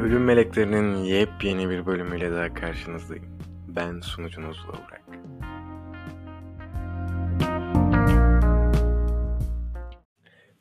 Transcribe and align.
Ölüm 0.00 0.24
Meleklerinin 0.24 0.96
yepyeni 0.96 1.70
bir 1.70 1.86
bölümüyle 1.86 2.30
daha 2.30 2.54
karşınızdayım. 2.54 3.24
Ben 3.68 4.00
sunucunuz 4.00 4.58
Lovrak. 4.68 5.02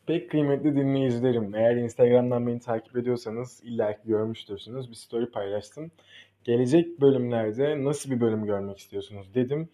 Pek 0.07 0.31
kıymetli 0.31 0.75
dinleyicilerim, 0.75 1.55
eğer 1.55 1.75
Instagram'dan 1.75 2.47
beni 2.47 2.59
takip 2.59 2.97
ediyorsanız 2.97 3.61
illa 3.63 3.93
ki 3.93 4.07
görmüştürsünüz. 4.07 4.89
Bir 4.89 4.95
story 4.95 5.31
paylaştım. 5.31 5.91
Gelecek 6.43 7.01
bölümlerde 7.01 7.83
nasıl 7.83 8.11
bir 8.11 8.21
bölüm 8.21 8.45
görmek 8.45 8.77
istiyorsunuz 8.77 9.33
dedim. 9.33 9.69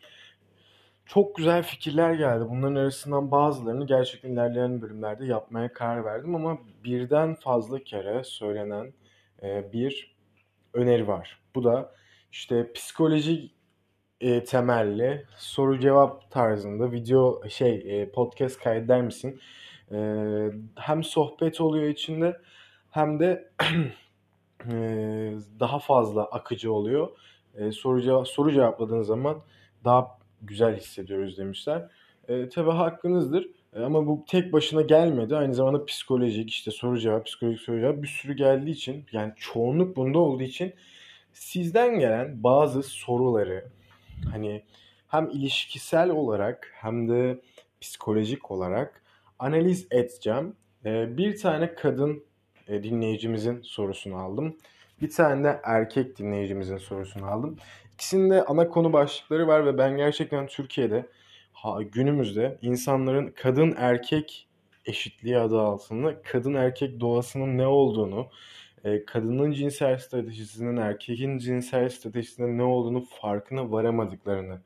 Çok 1.05 1.35
güzel 1.35 1.63
fikirler 1.63 2.13
geldi. 2.13 2.45
Bunların 2.49 2.75
arasından 2.75 3.31
bazılarını 3.31 3.87
gerçekten 3.87 4.29
ilerleyen 4.29 4.81
bölümlerde 4.81 5.25
yapmaya 5.25 5.73
karar 5.73 6.05
verdim 6.05 6.35
ama 6.35 6.57
birden 6.83 7.35
fazla 7.35 7.79
kere 7.83 8.23
söylenen 8.23 8.93
bir 9.43 10.15
öneri 10.73 11.07
var. 11.07 11.39
Bu 11.55 11.63
da 11.63 11.91
işte 12.31 12.73
psikoloji 12.73 13.51
e, 14.21 14.43
temelli 14.43 15.25
soru 15.37 15.79
cevap 15.79 16.31
tarzında 16.31 16.91
video 16.91 17.49
şey 17.49 18.01
e, 18.01 18.11
podcast 18.11 18.59
kaydeder 18.59 19.01
misin? 19.01 19.39
E, 19.91 19.97
hem 20.75 21.03
sohbet 21.03 21.61
oluyor 21.61 21.89
içinde 21.89 22.41
hem 22.89 23.19
de 23.19 23.51
e, 24.71 24.75
daha 25.59 25.79
fazla 25.79 26.25
akıcı 26.25 26.73
oluyor. 26.73 27.09
E, 27.55 27.71
soru 27.71 28.01
cevap 28.01 28.27
soru 28.27 28.51
cevapladığın 28.51 29.01
zaman 29.01 29.41
daha 29.83 30.17
güzel 30.41 30.77
hissediyoruz 30.77 31.37
demişler. 31.37 31.89
E, 32.27 32.49
tabii 32.49 32.71
hakkınızdır. 32.71 33.47
E, 33.75 33.81
ama 33.81 34.07
bu 34.07 34.25
tek 34.27 34.53
başına 34.53 34.81
gelmedi. 34.81 35.35
Aynı 35.35 35.53
zamanda 35.55 35.85
psikolojik 35.85 36.49
işte 36.49 36.71
soru 36.71 36.99
cevap, 36.99 37.25
psikolojik 37.25 37.61
soru 37.61 37.79
cevap 37.79 38.03
bir 38.03 38.07
sürü 38.07 38.33
geldiği 38.33 38.71
için 38.71 39.05
yani 39.11 39.33
çoğunluk 39.37 39.95
bunda 39.95 40.19
olduğu 40.19 40.43
için 40.43 40.73
sizden 41.33 41.99
gelen 41.99 42.43
bazı 42.43 42.83
soruları 42.83 43.65
hani 44.31 44.63
hem 45.07 45.29
ilişkisel 45.29 46.09
olarak 46.09 46.71
hem 46.73 47.09
de 47.09 47.41
psikolojik 47.81 48.51
olarak 48.51 49.01
analiz 49.39 49.87
edeceğim. 49.91 50.55
E, 50.85 51.17
bir 51.17 51.37
tane 51.37 51.75
kadın 51.75 52.23
e, 52.67 52.83
dinleyicimizin 52.83 53.61
sorusunu 53.61 54.15
aldım. 54.15 54.57
Bir 55.01 55.09
tane 55.09 55.43
de 55.43 55.59
erkek 55.63 56.17
dinleyicimizin 56.17 56.77
sorusunu 56.77 57.25
aldım. 57.25 57.57
İkisinde 57.93 58.43
ana 58.43 58.69
konu 58.69 58.93
başlıkları 58.93 59.47
var 59.47 59.65
ve 59.65 59.77
ben 59.77 59.97
gerçekten 59.97 60.47
Türkiye'de 60.47 61.05
ha, 61.65 61.81
günümüzde 61.81 62.57
insanların 62.61 63.27
kadın 63.35 63.73
erkek 63.77 64.47
eşitliği 64.85 65.37
adı 65.37 65.61
altında 65.61 66.21
kadın 66.21 66.53
erkek 66.53 66.99
doğasının 66.99 67.57
ne 67.57 67.67
olduğunu, 67.67 68.27
e, 68.83 69.05
kadının 69.05 69.51
cinsel 69.51 69.97
stratejisinin 69.97 70.77
erkeğin 70.77 71.37
cinsel 71.37 71.89
stratejisinin 71.89 72.57
ne 72.57 72.63
olduğunu 72.63 73.01
farkına 73.21 73.71
varamadıklarını 73.71 74.61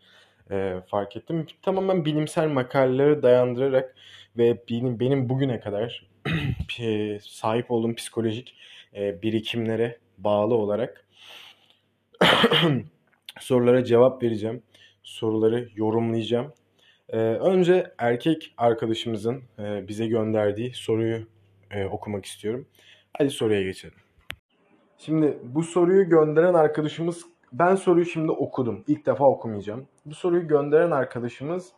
e, 0.51 0.81
fark 0.87 1.15
ettim. 1.17 1.47
Tamamen 1.61 2.05
bilimsel 2.05 2.47
makalelere 2.47 3.21
dayandırarak 3.21 3.95
ve 4.37 4.57
benim, 4.69 4.99
benim 4.99 5.29
bugüne 5.29 5.59
kadar 5.59 6.07
sahip 7.21 7.71
olduğum 7.71 7.95
psikolojik 7.95 8.55
e, 8.95 9.21
birikimlere 9.21 9.97
bağlı 10.17 10.55
olarak 10.55 11.07
sorulara 13.39 13.83
cevap 13.83 14.23
vereceğim. 14.23 14.63
Soruları 15.03 15.69
yorumlayacağım. 15.75 16.53
Ee, 17.13 17.17
önce 17.17 17.93
erkek 17.97 18.53
arkadaşımızın 18.57 19.43
e, 19.59 19.87
bize 19.87 20.07
gönderdiği 20.07 20.73
soruyu 20.73 21.27
e, 21.71 21.85
okumak 21.85 22.25
istiyorum. 22.25 22.67
Hadi 23.17 23.29
soruya 23.29 23.63
geçelim. 23.63 23.97
Şimdi 24.97 25.39
bu 25.43 25.63
soruyu 25.63 26.09
gönderen 26.09 26.53
arkadaşımız, 26.53 27.25
ben 27.53 27.75
soruyu 27.75 28.05
şimdi 28.05 28.31
okudum. 28.31 28.83
İlk 28.87 29.05
defa 29.05 29.25
okumayacağım. 29.25 29.87
Bu 30.05 30.13
soruyu 30.13 30.47
gönderen 30.47 30.91
arkadaşımız 30.91 31.71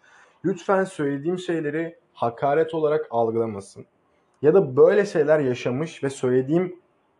lütfen 0.45 0.83
söylediğim 0.83 1.39
şeyleri 1.39 1.95
hakaret 2.13 2.73
olarak 2.73 3.07
algılamasın. 3.09 3.85
Ya 4.41 4.53
da 4.53 4.77
böyle 4.77 5.05
şeyler 5.05 5.39
yaşamış 5.39 6.03
ve 6.03 6.09
söylediğim 6.09 6.75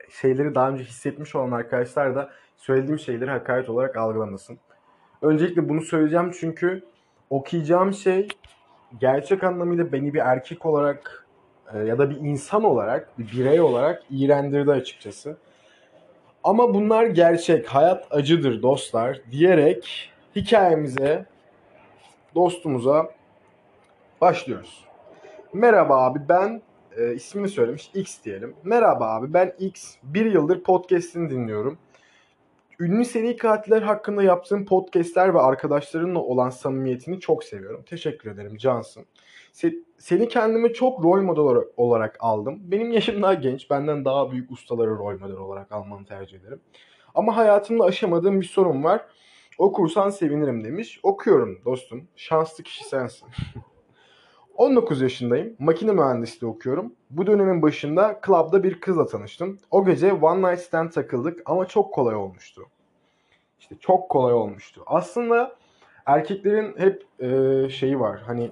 şeyleri 0.10 0.56
daha 0.56 0.70
önce 0.70 0.84
hissetmiş 0.84 1.36
olan 1.36 1.52
arkadaşlar 1.52 2.16
da 2.16 2.30
söylediğim 2.58 3.00
şeyleri 3.00 3.30
hakaret 3.30 3.70
olarak 3.70 3.98
algılamasın. 3.98 4.60
Öncelikle 5.22 5.70
bunu 5.70 5.82
söyleyeceğim 5.82 6.32
çünkü 6.40 6.84
okuyacağım 7.32 7.94
şey 7.94 8.28
gerçek 9.00 9.44
anlamıyla 9.44 9.92
beni 9.92 10.14
bir 10.14 10.20
erkek 10.20 10.66
olarak 10.66 11.28
e, 11.74 11.80
ya 11.80 11.98
da 11.98 12.10
bir 12.10 12.16
insan 12.16 12.64
olarak, 12.64 13.20
bir 13.20 13.32
birey 13.32 13.62
olarak 13.62 14.04
iğrendirdi 14.10 14.72
açıkçası. 14.72 15.38
Ama 16.44 16.74
bunlar 16.74 17.06
gerçek, 17.06 17.68
hayat 17.68 18.08
acıdır 18.12 18.62
dostlar 18.62 19.22
diyerek 19.32 20.12
hikayemize, 20.36 21.26
dostumuza 22.36 23.12
başlıyoruz. 24.22 24.86
Merhaba 25.54 26.04
abi 26.04 26.20
ben 26.30 26.62
e, 26.98 27.14
ismini 27.14 27.50
söylemiş 27.50 27.92
X 27.94 28.24
diyelim. 28.24 28.56
Merhaba 28.64 29.16
abi 29.16 29.34
ben 29.34 29.54
X. 29.60 29.96
Bir 30.04 30.26
yıldır 30.26 30.64
podcast'ini 30.64 31.30
dinliyorum. 31.30 31.78
Ünlü 32.82 33.06
seri 33.06 33.38
katiller 33.38 33.82
hakkında 33.82 34.24
yaptığın 34.24 34.66
podcastler 34.66 35.34
ve 35.34 35.40
arkadaşlarınla 35.40 36.20
olan 36.20 36.50
samimiyetini 36.50 37.20
çok 37.20 37.44
seviyorum. 37.44 37.84
Teşekkür 37.86 38.32
ederim 38.32 38.58
Cansın. 38.58 39.06
Se- 39.54 39.84
seni 39.98 40.28
kendime 40.28 40.74
çok 40.74 41.04
rol 41.04 41.22
model 41.22 41.64
olarak 41.78 42.18
aldım. 42.20 42.60
Benim 42.64 42.92
yaşım 42.92 43.22
daha 43.22 43.34
genç. 43.34 43.70
Benden 43.70 44.06
daha 44.06 44.32
büyük 44.32 44.52
ustaları 44.52 44.90
rol 44.90 45.20
model 45.20 45.38
olarak 45.38 45.72
almanı 45.72 46.06
tercih 46.06 46.40
ederim. 46.40 46.62
Ama 47.16 47.38
hayatımda 47.38 47.84
aşamadığım 47.84 48.42
bir 48.42 48.46
sorun 48.46 48.84
var. 48.84 49.06
Okursan 49.58 50.10
sevinirim 50.10 50.64
demiş. 50.64 51.00
Okuyorum 51.04 51.62
dostum. 51.66 52.08
Şanslı 52.16 52.64
kişi 52.64 52.84
sensin. 52.84 53.28
19 54.62 55.02
yaşındayım. 55.02 55.56
Makine 55.60 55.92
mühendisliği 55.92 56.52
okuyorum. 56.52 56.94
Bu 57.10 57.28
dönemin 57.28 57.62
başında 57.62 58.20
club'da 58.26 58.64
bir 58.64 58.80
kızla 58.80 59.06
tanıştım. 59.06 59.60
O 59.72 59.86
gece 59.86 60.14
one 60.14 60.52
night 60.52 60.62
stand 60.62 60.92
takıldık 60.92 61.42
ama 61.46 61.66
çok 61.66 61.94
kolay 61.94 62.16
olmuştu. 62.16 62.66
İşte 63.60 63.76
çok 63.80 64.10
kolay 64.10 64.34
olmuştu. 64.34 64.84
Aslında 64.86 65.56
erkeklerin 66.06 66.76
hep 66.78 67.04
e, 67.20 67.70
şeyi 67.70 68.00
var. 68.00 68.20
Hani 68.26 68.52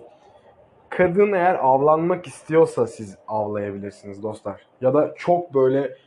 kadın 0.89 1.33
eğer 1.33 1.55
avlanmak 1.55 2.27
istiyorsa 2.27 2.87
siz 2.87 3.17
avlayabilirsiniz 3.27 4.23
dostlar. 4.23 4.61
Ya 4.81 4.93
da 4.93 5.13
çok 5.17 5.53
böyle 5.53 5.97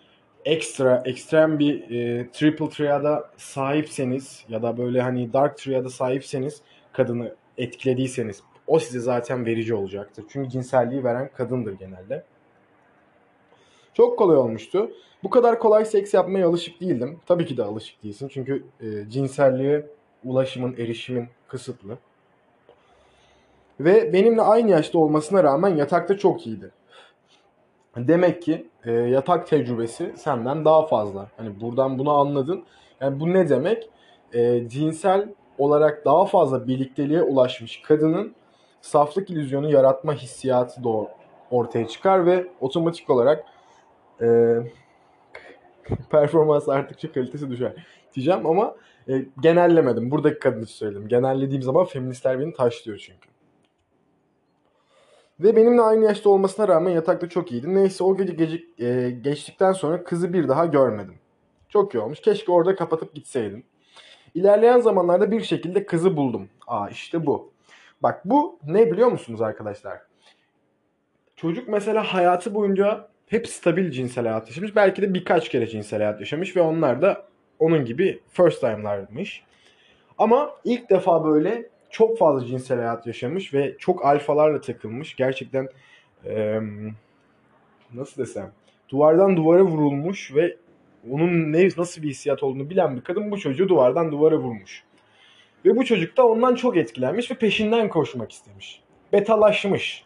ekstra, 0.44 1.02
ekstrem 1.04 1.58
bir 1.58 1.90
e, 1.90 2.30
triple 2.30 2.68
triada 2.68 3.30
sahipseniz 3.36 4.44
ya 4.48 4.62
da 4.62 4.78
böyle 4.78 5.02
hani 5.02 5.32
dark 5.32 5.58
triada 5.58 5.88
sahipseniz 5.88 6.62
kadını 6.92 7.34
etkilediyseniz 7.58 8.42
o 8.66 8.78
size 8.78 9.00
zaten 9.00 9.46
verici 9.46 9.74
olacaktır. 9.74 10.24
Çünkü 10.28 10.50
cinselliği 10.50 11.04
veren 11.04 11.30
kadındır 11.36 11.72
genelde. 11.72 12.24
Çok 13.94 14.18
kolay 14.18 14.36
olmuştu. 14.36 14.90
Bu 15.22 15.30
kadar 15.30 15.58
kolay 15.58 15.84
seks 15.84 16.14
yapmaya 16.14 16.48
alışık 16.48 16.80
değildim. 16.80 17.20
Tabii 17.26 17.46
ki 17.46 17.56
de 17.56 17.62
alışık 17.62 18.02
değilsin. 18.04 18.28
Çünkü 18.28 18.64
e, 18.80 19.10
cinselliğe 19.10 19.86
ulaşımın, 20.24 20.76
erişimin 20.76 21.28
kısıtlı. 21.48 21.98
Ve 23.80 24.12
benimle 24.12 24.42
aynı 24.42 24.70
yaşta 24.70 24.98
olmasına 24.98 25.44
rağmen 25.44 25.76
yatakta 25.76 26.18
çok 26.18 26.46
iyiydi. 26.46 26.70
Demek 27.96 28.42
ki 28.42 28.66
e, 28.84 28.92
yatak 28.92 29.46
tecrübesi 29.46 30.12
senden 30.16 30.64
daha 30.64 30.86
fazla. 30.86 31.28
Hani 31.36 31.60
buradan 31.60 31.98
bunu 31.98 32.10
anladın. 32.10 32.64
Yani 33.00 33.20
bu 33.20 33.32
ne 33.32 33.48
demek? 33.48 33.90
E, 34.32 34.68
cinsel 34.68 35.28
olarak 35.58 36.04
daha 36.04 36.24
fazla 36.24 36.68
birlikteliğe 36.68 37.22
ulaşmış 37.22 37.82
kadının 37.82 38.34
saflık 38.82 39.30
illüzyonu 39.30 39.70
yaratma 39.70 40.14
hissiyatı 40.14 40.84
da 40.84 41.14
ortaya 41.50 41.88
çıkar 41.88 42.26
ve 42.26 42.46
otomatik 42.60 43.10
olarak 43.10 43.44
e, 44.20 44.56
performans 46.10 46.68
arttıkça 46.68 47.12
kalitesi 47.12 47.50
düşer 47.50 47.86
diyeceğim 48.14 48.46
ama 48.46 48.76
e, 49.08 49.24
genellemedim. 49.40 50.10
Buradaki 50.10 50.38
kadını 50.38 50.66
söyledim. 50.66 51.08
Genellediğim 51.08 51.62
zaman 51.62 51.84
feministler 51.84 52.40
beni 52.40 52.52
taşlıyor 52.52 52.98
çünkü. 52.98 53.28
Ve 55.40 55.56
benimle 55.56 55.82
aynı 55.82 56.04
yaşta 56.04 56.30
olmasına 56.30 56.68
rağmen 56.68 56.90
yatakta 56.90 57.28
çok 57.28 57.52
iyiydi. 57.52 57.74
Neyse 57.74 58.04
o 58.04 58.16
gece 58.16 58.32
gecik, 58.32 58.80
e, 58.80 59.10
geçtikten 59.10 59.72
sonra 59.72 60.04
kızı 60.04 60.32
bir 60.32 60.48
daha 60.48 60.66
görmedim. 60.66 61.14
Çok 61.68 61.94
iyi 61.94 61.98
olmuş. 61.98 62.20
Keşke 62.20 62.52
orada 62.52 62.76
kapatıp 62.76 63.14
gitseydim. 63.14 63.64
İlerleyen 64.34 64.80
zamanlarda 64.80 65.30
bir 65.30 65.40
şekilde 65.40 65.86
kızı 65.86 66.16
buldum. 66.16 66.48
Aa 66.66 66.88
işte 66.88 67.26
bu. 67.26 67.51
Bak 68.02 68.24
bu 68.24 68.58
ne 68.66 68.92
biliyor 68.92 69.08
musunuz 69.08 69.42
arkadaşlar? 69.42 69.98
Çocuk 71.36 71.68
mesela 71.68 72.02
hayatı 72.14 72.54
boyunca 72.54 73.08
hep 73.26 73.48
stabil 73.48 73.90
cinsel 73.90 74.26
hayat 74.26 74.48
yaşamış. 74.48 74.76
Belki 74.76 75.02
de 75.02 75.14
birkaç 75.14 75.48
kere 75.48 75.66
cinsel 75.66 75.98
hayat 75.98 76.20
yaşamış 76.20 76.56
ve 76.56 76.60
onlar 76.60 77.02
da 77.02 77.26
onun 77.58 77.84
gibi 77.84 78.20
first 78.28 78.60
time'larmış. 78.60 79.44
Ama 80.18 80.50
ilk 80.64 80.90
defa 80.90 81.24
böyle 81.24 81.68
çok 81.90 82.18
fazla 82.18 82.46
cinsel 82.46 82.78
hayat 82.78 83.06
yaşamış 83.06 83.54
ve 83.54 83.76
çok 83.78 84.04
alfalarla 84.06 84.60
takılmış. 84.60 85.16
Gerçekten 85.16 85.68
ee, 86.24 86.60
nasıl 87.94 88.22
desem 88.22 88.52
duvardan 88.88 89.36
duvara 89.36 89.62
vurulmuş 89.62 90.34
ve 90.34 90.56
onun 91.10 91.52
ne 91.52 91.68
nasıl 91.76 92.02
bir 92.02 92.08
hissiyat 92.08 92.42
olduğunu 92.42 92.70
bilen 92.70 92.96
bir 92.96 93.00
kadın 93.00 93.30
bu 93.30 93.38
çocuğu 93.38 93.68
duvardan 93.68 94.12
duvara 94.12 94.36
vurmuş. 94.36 94.84
Ve 95.64 95.76
bu 95.76 95.84
çocuk 95.84 96.16
da 96.16 96.26
ondan 96.26 96.54
çok 96.54 96.76
etkilenmiş 96.76 97.30
ve 97.30 97.34
peşinden 97.34 97.88
koşmak 97.88 98.32
istemiş. 98.32 98.82
Betalaşmış. 99.12 100.04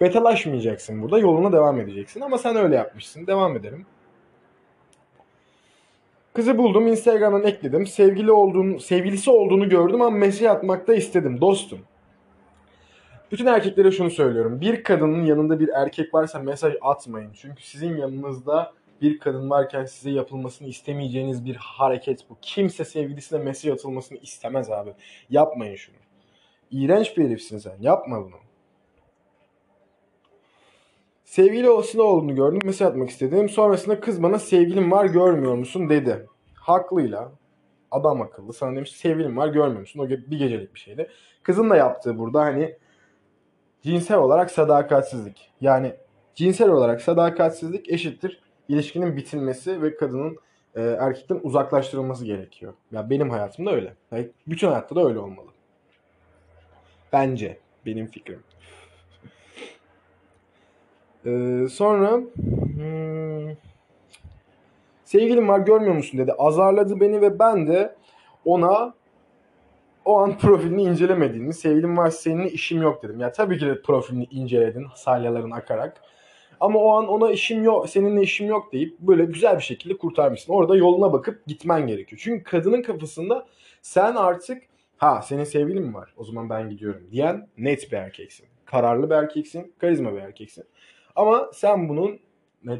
Betalaşmayacaksın 0.00 1.02
burada. 1.02 1.18
Yoluna 1.18 1.52
devam 1.52 1.80
edeceksin. 1.80 2.20
Ama 2.20 2.38
sen 2.38 2.56
öyle 2.56 2.76
yapmışsın. 2.76 3.26
Devam 3.26 3.56
edelim. 3.56 3.86
Kızı 6.34 6.58
buldum. 6.58 6.86
Instagram'dan 6.86 7.44
ekledim. 7.44 7.86
Sevgili 7.86 8.32
olduğunu, 8.32 8.80
sevgilisi 8.80 9.30
olduğunu 9.30 9.68
gördüm 9.68 10.02
ama 10.02 10.16
mesaj 10.18 10.42
atmakta 10.42 10.94
istedim. 10.94 11.40
Dostum. 11.40 11.80
Bütün 13.32 13.46
erkeklere 13.46 13.90
şunu 13.90 14.10
söylüyorum. 14.10 14.60
Bir 14.60 14.84
kadının 14.84 15.24
yanında 15.24 15.60
bir 15.60 15.68
erkek 15.68 16.14
varsa 16.14 16.38
mesaj 16.38 16.74
atmayın. 16.80 17.30
Çünkü 17.34 17.62
sizin 17.62 17.96
yanınızda 17.96 18.72
bir 19.02 19.18
kadın 19.18 19.50
varken 19.50 19.84
size 19.84 20.10
yapılmasını 20.10 20.68
istemeyeceğiniz 20.68 21.44
bir 21.44 21.56
hareket 21.56 22.30
bu. 22.30 22.38
Kimse 22.42 22.84
sevgilisine 22.84 23.42
mesaj 23.42 23.70
atılmasını 23.72 24.18
istemez 24.18 24.70
abi. 24.70 24.94
Yapmayın 25.30 25.76
şunu. 25.76 25.96
İğrenç 26.70 27.16
bir 27.16 27.24
herifsin 27.24 27.58
sen. 27.58 27.76
Yapma 27.80 28.24
bunu. 28.24 28.36
Sevgili 31.24 31.70
olsun 31.70 31.98
olduğunu 31.98 32.34
gördüm. 32.34 32.60
Mesaj 32.64 32.88
atmak 32.88 33.10
istedim. 33.10 33.48
Sonrasında 33.48 34.00
kız 34.00 34.22
bana 34.22 34.38
sevgilim 34.38 34.90
var 34.90 35.04
görmüyor 35.04 35.54
musun 35.54 35.88
dedi. 35.88 36.26
Haklıyla. 36.54 37.32
Adam 37.90 38.22
akıllı. 38.22 38.52
Sana 38.52 38.76
demiş 38.76 38.92
sevgilim 38.92 39.36
var 39.36 39.48
görmüyor 39.48 39.80
musun? 39.80 40.00
O 40.00 40.08
bir 40.08 40.38
gecelik 40.38 40.74
bir 40.74 40.80
şeydi. 40.80 41.10
Kızın 41.42 41.70
da 41.70 41.76
yaptığı 41.76 42.18
burada 42.18 42.40
hani 42.40 42.76
cinsel 43.82 44.18
olarak 44.18 44.50
sadakatsizlik. 44.50 45.50
Yani 45.60 45.94
cinsel 46.34 46.68
olarak 46.68 47.00
sadakatsizlik 47.00 47.90
eşittir 47.90 48.41
ilişkinin 48.68 49.16
bitilmesi 49.16 49.82
ve 49.82 49.96
kadının 49.96 50.38
e, 50.74 50.82
erkekten 50.82 51.40
uzaklaştırılması 51.42 52.24
gerekiyor. 52.24 52.74
Ya 52.92 53.10
benim 53.10 53.30
hayatımda 53.30 53.72
öyle. 53.72 53.94
Yani 54.12 54.28
bütün 54.46 54.68
hayatta 54.68 54.96
da 54.96 55.08
öyle 55.08 55.18
olmalı. 55.18 55.48
Bence 57.12 57.58
benim 57.86 58.06
fikrim. 58.06 58.42
Ee, 61.26 61.66
sonra 61.70 62.10
hmm, 62.16 63.56
sevgilim 65.04 65.48
var 65.48 65.60
görmüyor 65.60 65.94
musun 65.94 66.18
dedi. 66.18 66.32
Azarladı 66.32 67.00
beni 67.00 67.20
ve 67.20 67.38
ben 67.38 67.66
de 67.66 67.94
ona 68.44 68.94
o 70.04 70.18
an 70.18 70.38
profilini 70.38 70.82
incelemediğini, 70.82 71.52
sevgilim 71.52 71.96
var 71.96 72.10
seninle 72.10 72.50
işim 72.50 72.82
yok 72.82 73.02
dedim. 73.02 73.20
Ya 73.20 73.32
tabii 73.32 73.58
ki 73.58 73.66
de 73.66 73.82
profilini 73.82 74.24
inceledin 74.24 74.86
salyaların 74.96 75.50
akarak. 75.50 76.00
Ama 76.62 76.78
o 76.78 76.92
an 76.92 77.08
ona 77.08 77.30
işim 77.30 77.64
yok, 77.64 77.88
seninle 77.88 78.22
işim 78.22 78.48
yok 78.48 78.72
deyip 78.72 78.98
böyle 78.98 79.24
güzel 79.24 79.56
bir 79.56 79.62
şekilde 79.62 79.96
kurtarmışsın. 79.96 80.52
Orada 80.52 80.76
yoluna 80.76 81.12
bakıp 81.12 81.46
gitmen 81.46 81.86
gerekiyor. 81.86 82.20
Çünkü 82.24 82.44
kadının 82.44 82.82
kafasında 82.82 83.46
sen 83.82 84.14
artık 84.14 84.62
ha 84.96 85.22
senin 85.22 85.44
sevgilin 85.44 85.82
mi 85.82 85.94
var 85.94 86.14
o 86.16 86.24
zaman 86.24 86.50
ben 86.50 86.70
gidiyorum 86.70 87.02
diyen 87.10 87.48
net 87.58 87.92
bir 87.92 87.96
erkeksin. 87.96 88.46
Kararlı 88.64 89.10
bir 89.10 89.14
erkeksin, 89.14 89.72
karizma 89.78 90.12
bir 90.12 90.18
erkeksin. 90.18 90.64
Ama 91.16 91.50
sen 91.54 91.88
bunun 91.88 92.18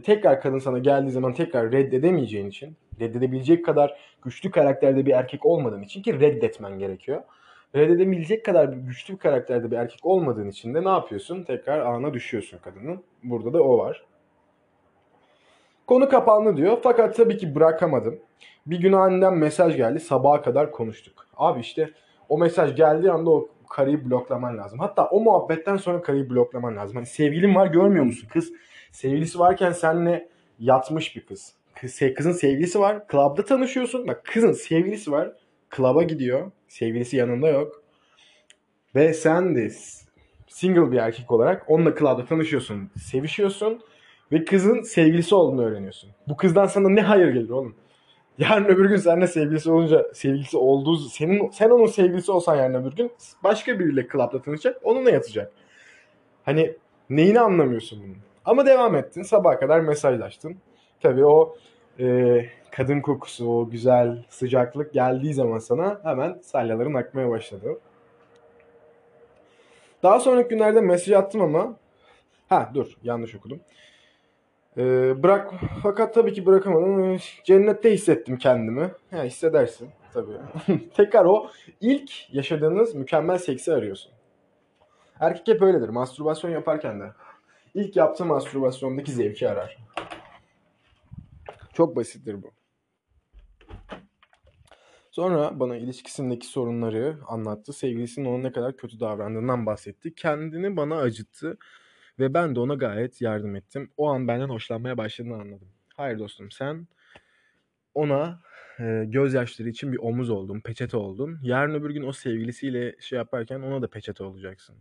tekrar 0.05 0.41
kadın 0.41 0.59
sana 0.59 0.79
geldiği 0.79 1.11
zaman 1.11 1.33
tekrar 1.33 1.73
reddedemeyeceğin 1.73 2.49
için, 2.49 2.77
reddedebilecek 3.01 3.65
kadar 3.65 3.99
güçlü 4.23 4.51
karakterde 4.51 5.07
bir 5.07 5.13
erkek 5.13 5.47
olmadığın 5.47 5.83
için 5.83 6.03
ki 6.03 6.21
reddetmen 6.21 6.79
gerekiyor. 6.79 7.23
Reddedebilecek 7.77 8.45
kadar 8.45 8.65
güçlü 8.69 9.15
bir 9.15 9.19
karakterde 9.19 9.71
bir 9.71 9.77
erkek 9.77 10.01
olmadığın 10.03 10.49
için 10.49 10.75
de 10.75 10.85
ne 10.85 10.89
yapıyorsun? 10.89 11.45
Tekrar 11.45 11.79
ağına 11.79 12.15
düşüyorsun 12.15 12.59
kadının. 12.59 13.05
Burada 13.25 13.53
da 13.53 13.63
o 13.63 13.79
var. 13.79 14.05
Konu 15.87 16.09
kapandı 16.09 16.57
diyor. 16.57 16.79
Fakat 16.83 17.17
tabii 17.17 17.37
ki 17.37 17.55
bırakamadım. 17.55 18.19
Bir 18.67 18.81
gün 18.81 18.93
annemden 18.93 19.35
mesaj 19.35 19.77
geldi. 19.77 20.01
Sabaha 20.01 20.43
kadar 20.43 20.73
konuştuk. 20.73 21.27
Abi 21.37 21.61
işte 21.61 21.91
o 22.29 22.39
mesaj 22.39 22.77
geldiği 22.77 23.11
anda 23.11 23.31
o 23.31 23.49
karıyı 23.71 24.11
bloklaman 24.11 24.59
lazım. 24.59 24.79
Hatta 24.79 25.07
o 25.07 25.21
muhabbetten 25.21 25.77
sonra 25.77 26.03
karıyı 26.03 26.31
bloklaman 26.31 26.77
lazım. 26.77 26.97
Hani 26.97 27.07
sevgilin 27.07 27.55
var 27.55 27.67
görmüyor 27.67 28.05
musun? 28.05 28.29
Kız 28.33 28.53
sevgilisi 28.91 29.39
varken 29.39 29.73
seninle 29.73 30.29
yatmış 30.59 31.17
bir 31.17 31.27
kız. 31.27 31.55
kız 31.75 32.01
kızın 32.17 32.33
sevgilisi 32.33 32.81
var. 32.81 33.07
Klubda 33.07 33.45
tanışıyorsun. 33.45 34.09
Bak 34.09 34.25
kızın 34.25 34.53
sevgilisi 34.53 35.13
var. 35.13 35.33
Klaba 35.73 36.03
gidiyor. 36.03 36.51
Sevgilisi 36.69 37.17
yanında 37.17 37.49
yok. 37.49 37.83
Ve 38.95 39.15
sen 39.15 39.57
de 39.57 39.71
single 40.49 40.93
bir 40.93 40.97
erkek 40.97 41.31
olarak 41.31 41.71
onunla 41.71 41.95
klubda 41.95 42.25
tanışıyorsun. 42.25 42.91
Sevişiyorsun. 42.97 43.81
Ve 44.33 44.45
kızın 44.45 44.83
sevgilisi 44.83 45.35
olduğunu 45.35 45.65
öğreniyorsun. 45.65 46.11
Bu 46.29 46.37
kızdan 46.37 46.67
sana 46.67 46.89
ne 46.89 47.03
hayır 47.03 47.29
gelir 47.29 47.51
oğlum? 47.51 47.77
Yarın 48.39 48.65
öbür 48.65 48.89
gün 48.89 48.97
seninle 48.97 49.27
sevgilisi 49.27 49.71
olunca 49.71 50.07
sevgilisi 50.15 50.57
olduğu 50.57 50.97
senin 50.97 51.51
sen 51.51 51.71
onun 51.71 51.87
sevgilisi 51.87 52.33
olsan 52.33 52.57
yarın 52.57 52.75
öbür 52.75 52.97
gün 52.97 53.13
başka 53.45 53.79
biriyle 53.79 54.07
klapta 54.07 54.43
tanışacak 54.43 54.81
onunla 54.85 55.11
yatacak. 55.11 55.53
Hani 56.45 56.75
neyini 57.11 57.41
anlamıyorsun 57.41 58.03
bunun? 58.03 58.17
Ama 58.45 58.67
devam 58.67 58.97
ettin 58.97 59.23
sabaha 59.23 59.59
kadar 59.59 59.81
mesajlaştın. 59.81 60.57
Tabii 61.01 61.27
o 61.27 61.57
e, 62.01 62.39
kadın 62.73 63.01
kokusu, 63.01 63.49
o 63.49 63.71
güzel 63.71 64.25
sıcaklık 64.29 64.93
geldiği 64.93 65.35
zaman 65.35 65.59
sana 65.59 66.01
hemen 66.05 66.39
salyaların 66.43 66.95
akmaya 66.95 67.31
başladı. 67.31 67.79
Daha 70.03 70.21
sonraki 70.21 70.49
günlerde 70.49 70.81
mesaj 70.81 71.13
attım 71.15 71.41
ama 71.41 71.77
ha 72.49 72.71
dur 72.75 72.97
yanlış 73.03 73.35
okudum. 73.35 73.61
Ee, 74.77 75.23
bırak 75.23 75.51
fakat 75.83 76.15
tabii 76.15 76.33
ki 76.33 76.47
bırakamadım. 76.47 77.19
Cennette 77.45 77.93
hissettim 77.93 78.37
kendimi. 78.37 78.91
Ya 79.13 79.25
hissedersin 79.25 79.91
tabii. 80.13 80.33
Tekrar 80.97 81.25
o 81.25 81.51
ilk 81.81 82.35
yaşadığınız 82.35 82.95
mükemmel 82.95 83.39
seksi 83.39 83.73
arıyorsun. 83.73 84.13
Erkek 85.21 85.55
hep 85.55 85.63
öyledir. 85.63 85.89
Mastürbasyon 85.89 86.51
yaparken 86.51 87.01
de. 87.01 87.13
ilk 87.75 87.97
yaptığı 87.97 88.25
mastürbasyondaki 88.25 89.13
zevki 89.13 89.49
arar. 89.49 89.79
Çok 91.73 91.97
basittir 91.97 92.43
bu. 92.43 92.62
Sonra 95.13 95.61
bana 95.61 95.77
ilişkisindeki 95.77 96.47
sorunları 96.47 97.19
anlattı. 97.27 97.73
Sevgilisinin 97.73 98.27
ona 98.27 98.39
ne 98.43 98.53
kadar 98.53 98.77
kötü 98.77 99.01
davrandığından 99.01 99.67
bahsetti. 99.67 100.15
Kendini 100.15 100.77
bana 100.77 100.97
acıttı. 100.97 101.59
Ve 102.19 102.35
ben 102.35 102.55
de 102.55 102.61
ona 102.61 102.75
gayet 102.75 103.21
yardım 103.23 103.57
ettim. 103.57 103.91
O 103.97 104.09
an 104.09 104.29
benden 104.29 104.49
hoşlanmaya 104.49 104.99
başladığını 104.99 105.35
anladım. 105.35 105.69
Hayır 105.97 106.19
dostum 106.19 106.51
sen 106.51 106.87
ona 107.95 108.43
e, 108.81 109.05
gözyaşları 109.07 109.69
için 109.69 109.93
bir 109.93 109.99
omuz 109.99 110.31
oldun, 110.31 110.61
peçete 110.61 110.97
oldun. 110.97 111.39
Yarın 111.43 111.75
öbür 111.75 111.91
gün 111.91 112.03
o 112.03 112.13
sevgilisiyle 112.13 112.97
şey 113.01 113.17
yaparken 113.19 113.61
ona 113.61 113.83
da 113.83 113.91
peçete 113.91 114.25
olacaksın. 114.25 114.77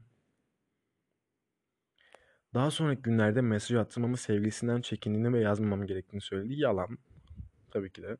Daha 2.53 2.71
sonraki 2.71 3.01
günlerde 3.01 3.41
mesaj 3.41 3.77
attım 3.77 4.05
ama 4.05 4.17
sevgilisinden 4.17 4.81
çekindiğini 4.81 5.33
ve 5.33 5.39
yazmamam 5.39 5.87
gerektiğini 5.87 6.21
söyledi. 6.21 6.53
Yalan. 6.59 6.97
Tabii 7.71 7.91
ki 7.91 8.03
de. 8.03 8.17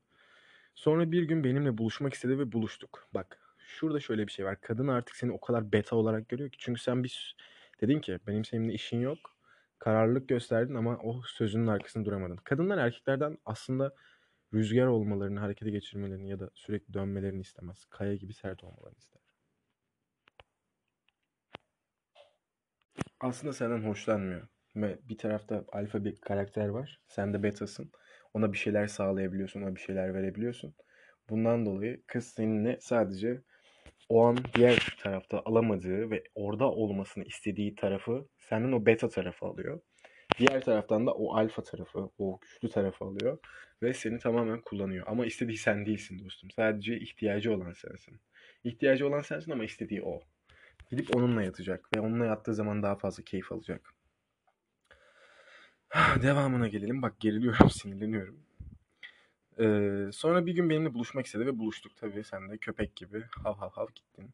Sonra 0.76 1.12
bir 1.12 1.24
gün 1.24 1.44
benimle 1.44 1.78
buluşmak 1.78 2.14
istedi 2.14 2.40
ve 2.40 2.52
buluştuk. 2.52 3.08
Bak 3.14 3.40
şurada 3.58 4.00
şöyle 4.00 4.28
bir 4.28 4.32
şey 4.32 4.46
var. 4.46 4.62
Kadın 4.62 4.88
artık 4.88 5.16
seni 5.16 5.32
o 5.32 5.40
kadar 5.40 5.72
beta 5.72 5.96
olarak 5.96 6.30
görüyor 6.30 6.50
ki. 6.50 6.58
Çünkü 6.60 6.82
sen 6.82 7.04
bir 7.04 7.36
Dedin 7.82 8.00
ki 8.00 8.20
benim 8.28 8.46
seninle 8.46 8.74
işin 8.74 9.02
yok. 9.02 9.18
Kararlılık 9.80 10.30
gösterdin 10.30 10.76
ama 10.76 10.98
o 10.98 11.22
sözünün 11.22 11.68
arkasında 11.68 12.06
duramadın. 12.06 12.36
Kadınlar 12.36 12.78
erkeklerden 12.78 13.38
aslında 13.46 13.96
rüzgar 14.54 14.88
olmalarını, 14.88 15.40
harekete 15.40 15.72
geçirmelerini 15.72 16.30
ya 16.30 16.40
da 16.40 16.50
sürekli 16.54 16.94
dönmelerini 16.94 17.42
istemez. 17.42 17.86
Kaya 17.86 18.16
gibi 18.16 18.34
sert 18.34 18.64
olmalarını 18.64 18.98
ister. 18.98 19.22
Aslında 23.20 23.54
senden 23.54 23.88
hoşlanmıyor. 23.88 24.48
Ve 24.76 25.00
bir 25.10 25.18
tarafta 25.18 25.66
alfa 25.72 26.04
bir 26.06 26.16
karakter 26.16 26.68
var. 26.68 27.00
Sen 27.08 27.34
de 27.34 27.44
betasın. 27.44 27.92
Ona 28.34 28.54
bir 28.54 28.58
şeyler 28.58 28.88
sağlayabiliyorsun, 28.88 29.62
ona 29.62 29.76
bir 29.76 29.80
şeyler 29.80 30.14
verebiliyorsun. 30.14 30.76
Bundan 31.30 31.66
dolayı 31.66 32.02
kız 32.08 32.28
seninle 32.28 32.78
sadece 32.82 33.42
o 34.10 34.26
an 34.26 34.38
diğer 34.56 34.96
tarafta 35.00 35.42
alamadığı 35.46 36.12
ve 36.12 36.24
orada 36.36 36.72
olmasını 36.72 37.24
istediği 37.24 37.76
tarafı 37.76 38.28
senden 38.40 38.72
o 38.72 38.86
beta 38.86 39.10
tarafı 39.10 39.46
alıyor. 39.46 39.82
Diğer 40.38 40.62
taraftan 40.62 41.08
da 41.08 41.12
o 41.12 41.36
alfa 41.36 41.64
tarafı, 41.64 42.10
o 42.18 42.40
güçlü 42.42 42.70
tarafı 42.70 43.06
alıyor 43.06 43.38
ve 43.84 43.94
seni 43.94 44.20
tamamen 44.20 44.62
kullanıyor. 44.62 45.06
Ama 45.08 45.26
istediği 45.26 45.58
sen 45.58 45.86
değilsin 45.86 46.26
dostum. 46.26 46.52
Sadece 46.52 47.00
ihtiyacı 47.00 47.54
olan 47.54 47.74
sensin. 47.74 48.20
İhtiyacı 48.64 49.08
olan 49.08 49.22
sensin 49.22 49.52
ama 49.52 49.64
istediği 49.64 50.04
o. 50.04 50.20
Gidip 50.92 51.16
onunla 51.16 51.44
yatacak 51.44 51.90
ve 51.96 52.00
onunla 52.00 52.26
yattığı 52.26 52.54
zaman 52.54 52.84
daha 52.84 52.96
fazla 52.96 53.24
keyif 53.24 53.52
alacak. 53.52 53.94
Devamına 56.22 56.68
gelelim. 56.68 57.02
Bak 57.02 57.20
geriliyorum, 57.20 57.70
sinirleniyorum. 57.70 58.40
Ee, 59.60 60.10
sonra 60.14 60.46
bir 60.46 60.54
gün 60.54 60.70
benimle 60.70 60.94
buluşmak 60.94 61.26
istedi 61.26 61.46
ve 61.46 61.60
buluştuk 61.60 61.96
tabii. 61.98 62.24
Sen 62.24 62.50
de 62.50 62.58
köpek 62.58 62.96
gibi 62.96 63.24
hav 63.44 63.56
hav 63.56 63.70
hav 63.70 63.88
gittin. 63.96 64.30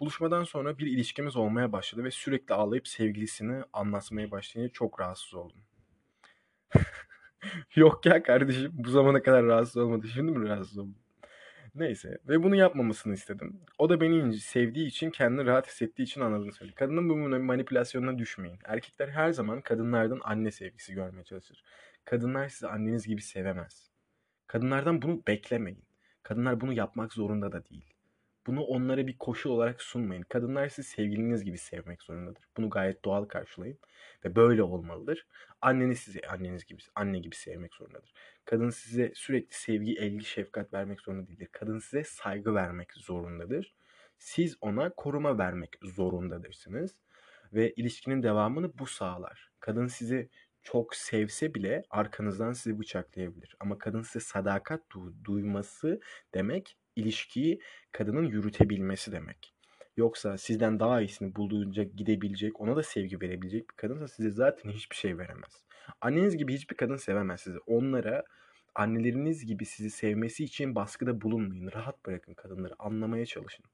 Buluşmadan 0.00 0.44
sonra 0.44 0.78
bir 0.78 0.86
ilişkimiz 0.86 1.36
olmaya 1.36 1.72
başladı 1.72 2.04
ve 2.04 2.10
sürekli 2.10 2.54
ağlayıp 2.54 2.88
sevgilisini 2.88 3.64
anlatmaya 3.72 4.30
başlayınca 4.30 4.72
çok 4.72 5.00
rahatsız 5.00 5.34
oldum. 5.34 5.58
Yok 7.76 8.06
ya 8.06 8.22
kardeşim 8.22 8.70
bu 8.74 8.90
zamana 8.90 9.22
kadar 9.22 9.44
rahatsız 9.44 9.76
olmadı. 9.76 10.08
Şimdi 10.08 10.32
mi 10.32 10.48
rahatsız 10.48 10.78
oldum? 10.78 10.96
Neyse 11.76 12.18
ve 12.28 12.42
bunu 12.42 12.56
yapmamasını 12.56 13.14
istedim. 13.14 13.60
O 13.78 13.88
da 13.88 14.00
beni 14.00 14.34
sevdiği 14.34 14.86
için 14.86 15.10
kendini 15.10 15.46
rahat 15.46 15.66
hissettiği 15.66 16.04
için 16.04 16.20
anladığını 16.20 16.52
söyledi. 16.52 16.74
Kadının 16.74 17.08
bu 17.08 17.16
manipülasyonuna 17.16 18.18
düşmeyin. 18.18 18.58
Erkekler 18.64 19.08
her 19.08 19.30
zaman 19.30 19.60
kadınlardan 19.60 20.20
anne 20.24 20.50
sevgisi 20.50 20.94
görmeye 20.94 21.24
çalışır. 21.24 21.64
Kadınlar 22.04 22.48
sizi 22.48 22.68
anneniz 22.68 23.06
gibi 23.06 23.22
sevemez. 23.22 23.90
Kadınlardan 24.46 25.02
bunu 25.02 25.22
beklemeyin. 25.26 25.84
Kadınlar 26.22 26.60
bunu 26.60 26.72
yapmak 26.72 27.12
zorunda 27.12 27.52
da 27.52 27.64
değil. 27.64 27.94
Bunu 28.46 28.62
onlara 28.62 29.06
bir 29.06 29.18
koşul 29.18 29.50
olarak 29.50 29.82
sunmayın. 29.82 30.22
Kadınlar 30.22 30.68
sizi 30.68 30.88
sevgiliniz 30.88 31.44
gibi 31.44 31.58
sevmek 31.58 32.02
zorundadır. 32.02 32.44
Bunu 32.56 32.70
gayet 32.70 33.04
doğal 33.04 33.24
karşılayın 33.24 33.78
ve 34.24 34.36
böyle 34.36 34.62
olmalıdır. 34.62 35.26
Anneniz 35.60 35.98
sizi 35.98 36.20
anneniz 36.28 36.66
gibi, 36.66 36.82
anne 36.94 37.18
gibi 37.18 37.36
sevmek 37.36 37.74
zorundadır. 37.74 38.12
Kadın 38.46 38.70
size 38.70 39.12
sürekli 39.14 39.54
sevgi, 39.54 39.92
ilgi, 39.92 40.24
şefkat 40.24 40.72
vermek 40.72 41.00
zorunda 41.00 41.28
değildir. 41.28 41.48
Kadın 41.52 41.78
size 41.78 42.04
saygı 42.04 42.54
vermek 42.54 42.92
zorundadır. 42.92 43.74
Siz 44.18 44.56
ona 44.60 44.90
koruma 44.90 45.38
vermek 45.38 45.78
zorundadırsınız 45.82 46.96
ve 47.52 47.72
ilişkinin 47.72 48.22
devamını 48.22 48.78
bu 48.78 48.86
sağlar. 48.86 49.50
Kadın 49.60 49.86
sizi 49.86 50.28
çok 50.62 50.96
sevse 50.96 51.54
bile 51.54 51.82
arkanızdan 51.90 52.52
sizi 52.52 52.78
bıçaklayabilir. 52.78 53.56
Ama 53.60 53.78
kadın 53.78 54.02
size 54.02 54.20
sadakat 54.20 54.82
du- 54.90 55.24
duyması 55.24 56.00
demek 56.34 56.76
ilişkiyi 56.96 57.60
kadının 57.92 58.24
yürütebilmesi 58.24 59.12
demek. 59.12 59.55
Yoksa 59.96 60.38
sizden 60.38 60.80
daha 60.80 61.00
iyisini 61.00 61.36
bulduğunca 61.36 61.82
gidebilecek, 61.82 62.60
ona 62.60 62.76
da 62.76 62.82
sevgi 62.82 63.20
verebilecek 63.20 63.70
bir 63.70 63.76
kadınsa 63.76 64.08
size 64.08 64.30
zaten 64.30 64.70
hiçbir 64.70 64.96
şey 64.96 65.18
veremez. 65.18 65.64
Anneniz 66.00 66.36
gibi 66.36 66.54
hiçbir 66.54 66.76
kadın 66.76 66.96
sevemez 66.96 67.40
sizi. 67.40 67.58
Onlara 67.66 68.24
anneleriniz 68.74 69.46
gibi 69.46 69.64
sizi 69.64 69.90
sevmesi 69.90 70.44
için 70.44 70.74
baskıda 70.74 71.20
bulunmayın. 71.20 71.72
Rahat 71.72 72.06
bırakın 72.06 72.34
kadınları. 72.34 72.74
Anlamaya 72.78 73.26
çalışın. 73.26 73.64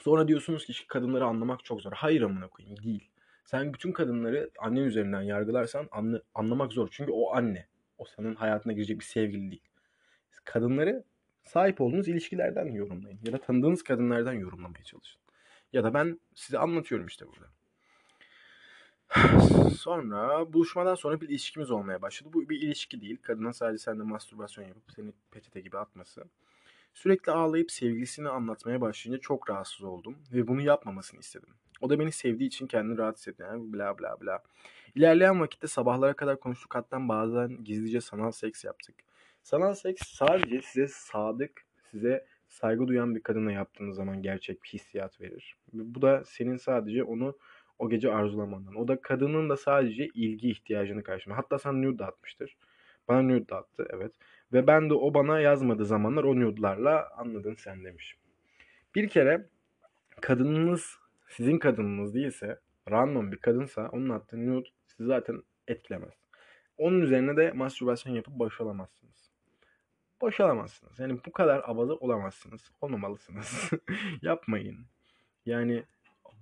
Sonra 0.00 0.28
diyorsunuz 0.28 0.66
ki 0.66 0.86
kadınları 0.86 1.24
anlamak 1.24 1.64
çok 1.64 1.82
zor. 1.82 1.92
Hayır 1.92 2.22
amına 2.22 2.48
koyayım 2.48 2.82
değil. 2.82 3.10
Sen 3.44 3.74
bütün 3.74 3.92
kadınları 3.92 4.50
anne 4.58 4.80
üzerinden 4.80 5.22
yargılarsan 5.22 5.88
anla, 5.90 6.22
anlamak 6.34 6.72
zor. 6.72 6.88
Çünkü 6.90 7.12
o 7.12 7.34
anne. 7.34 7.66
O 7.98 8.04
senin 8.04 8.34
hayatına 8.34 8.72
girecek 8.72 9.00
bir 9.00 9.04
sevgili 9.04 9.50
değil. 9.50 9.62
Kadınları 10.44 11.04
sahip 11.44 11.80
olduğunuz 11.80 12.08
ilişkilerden 12.08 12.66
yorumlayın. 12.66 13.18
Ya 13.26 13.32
da 13.32 13.38
tanıdığınız 13.38 13.82
kadınlardan 13.82 14.32
yorumlamaya 14.32 14.84
çalışın. 14.84 15.20
Ya 15.72 15.84
da 15.84 15.94
ben 15.94 16.20
size 16.34 16.58
anlatıyorum 16.58 17.06
işte 17.06 17.26
burada. 17.26 17.46
Sonra 19.70 20.52
buluşmadan 20.52 20.94
sonra 20.94 21.20
bir 21.20 21.28
ilişkimiz 21.28 21.70
olmaya 21.70 22.02
başladı. 22.02 22.30
Bu 22.32 22.48
bir 22.48 22.62
ilişki 22.62 23.00
değil. 23.00 23.16
Kadına 23.22 23.52
sadece 23.52 23.78
sende 23.78 24.02
mastürbasyon 24.02 24.64
yapıp 24.64 24.92
seni 24.96 25.12
peçete 25.30 25.60
gibi 25.60 25.78
atması. 25.78 26.24
Sürekli 26.94 27.32
ağlayıp 27.32 27.70
sevgilisini 27.70 28.28
anlatmaya 28.28 28.80
başlayınca 28.80 29.20
çok 29.20 29.50
rahatsız 29.50 29.82
oldum 29.82 30.18
ve 30.32 30.48
bunu 30.48 30.62
yapmamasını 30.62 31.20
istedim. 31.20 31.48
O 31.80 31.90
da 31.90 31.98
beni 31.98 32.12
sevdiği 32.12 32.48
için 32.48 32.66
kendini 32.66 32.98
rahat 32.98 33.18
hissetti. 33.18 33.42
Yani 33.42 33.72
bla 33.72 33.98
bla 33.98 34.20
bla. 34.20 34.42
İlerleyen 34.94 35.40
vakitte 35.40 35.66
sabahlara 35.66 36.14
kadar 36.14 36.40
konuştuk. 36.40 36.74
Hatta 36.74 37.08
bazen 37.08 37.64
gizlice 37.64 38.00
sanal 38.00 38.30
seks 38.30 38.64
yaptık. 38.64 38.94
Sanal 39.42 39.74
seks 39.74 40.02
sadece 40.06 40.62
size 40.62 40.88
sadık, 40.88 41.66
size 41.90 42.26
saygı 42.48 42.88
duyan 42.88 43.14
bir 43.14 43.22
kadına 43.22 43.52
yaptığınız 43.52 43.96
zaman 43.96 44.22
gerçek 44.22 44.62
bir 44.62 44.68
hissiyat 44.68 45.20
verir. 45.20 45.56
Bu 45.72 46.02
da 46.02 46.24
senin 46.24 46.56
sadece 46.56 47.04
onu 47.04 47.38
o 47.78 47.90
gece 47.90 48.12
arzulamandan. 48.12 48.74
O 48.74 48.88
da 48.88 49.00
kadının 49.02 49.50
da 49.50 49.56
sadece 49.56 50.06
ilgi 50.06 50.50
ihtiyacını 50.50 51.02
karşılıyor. 51.02 51.36
Hatta 51.36 51.58
sen 51.58 51.82
nude 51.82 52.04
atmıştır. 52.04 52.56
Bana 53.08 53.22
nude 53.22 53.54
attı 53.54 53.86
evet. 53.90 54.12
Ve 54.52 54.66
ben 54.66 54.90
de 54.90 54.94
o 54.94 55.14
bana 55.14 55.40
yazmadığı 55.40 55.86
zamanlar 55.86 56.24
o 56.24 56.40
nude'larla 56.40 57.10
anladın 57.16 57.54
sen 57.54 57.84
demiş. 57.84 58.16
Bir 58.94 59.08
kere 59.08 59.46
kadınınız 60.20 60.98
sizin 61.28 61.58
kadınınız 61.58 62.14
değilse 62.14 62.58
random 62.90 63.32
bir 63.32 63.36
kadınsa 63.36 63.88
onun 63.92 64.08
attığı 64.08 64.46
nude 64.46 64.68
sizi 64.86 65.04
zaten 65.06 65.42
etkilemez. 65.68 66.12
Onun 66.78 67.00
üzerine 67.00 67.36
de 67.36 67.52
mastürbasyon 67.52 68.14
yapıp 68.14 68.34
boşalamazsınız. 68.34 69.21
Boşalamazsınız. 70.22 70.98
Yani 70.98 71.18
bu 71.26 71.32
kadar 71.32 71.62
abaza 71.64 71.94
olamazsınız. 71.94 72.70
Olmamalısınız. 72.80 73.70
Yapmayın. 74.22 74.78
Yani 75.46 75.82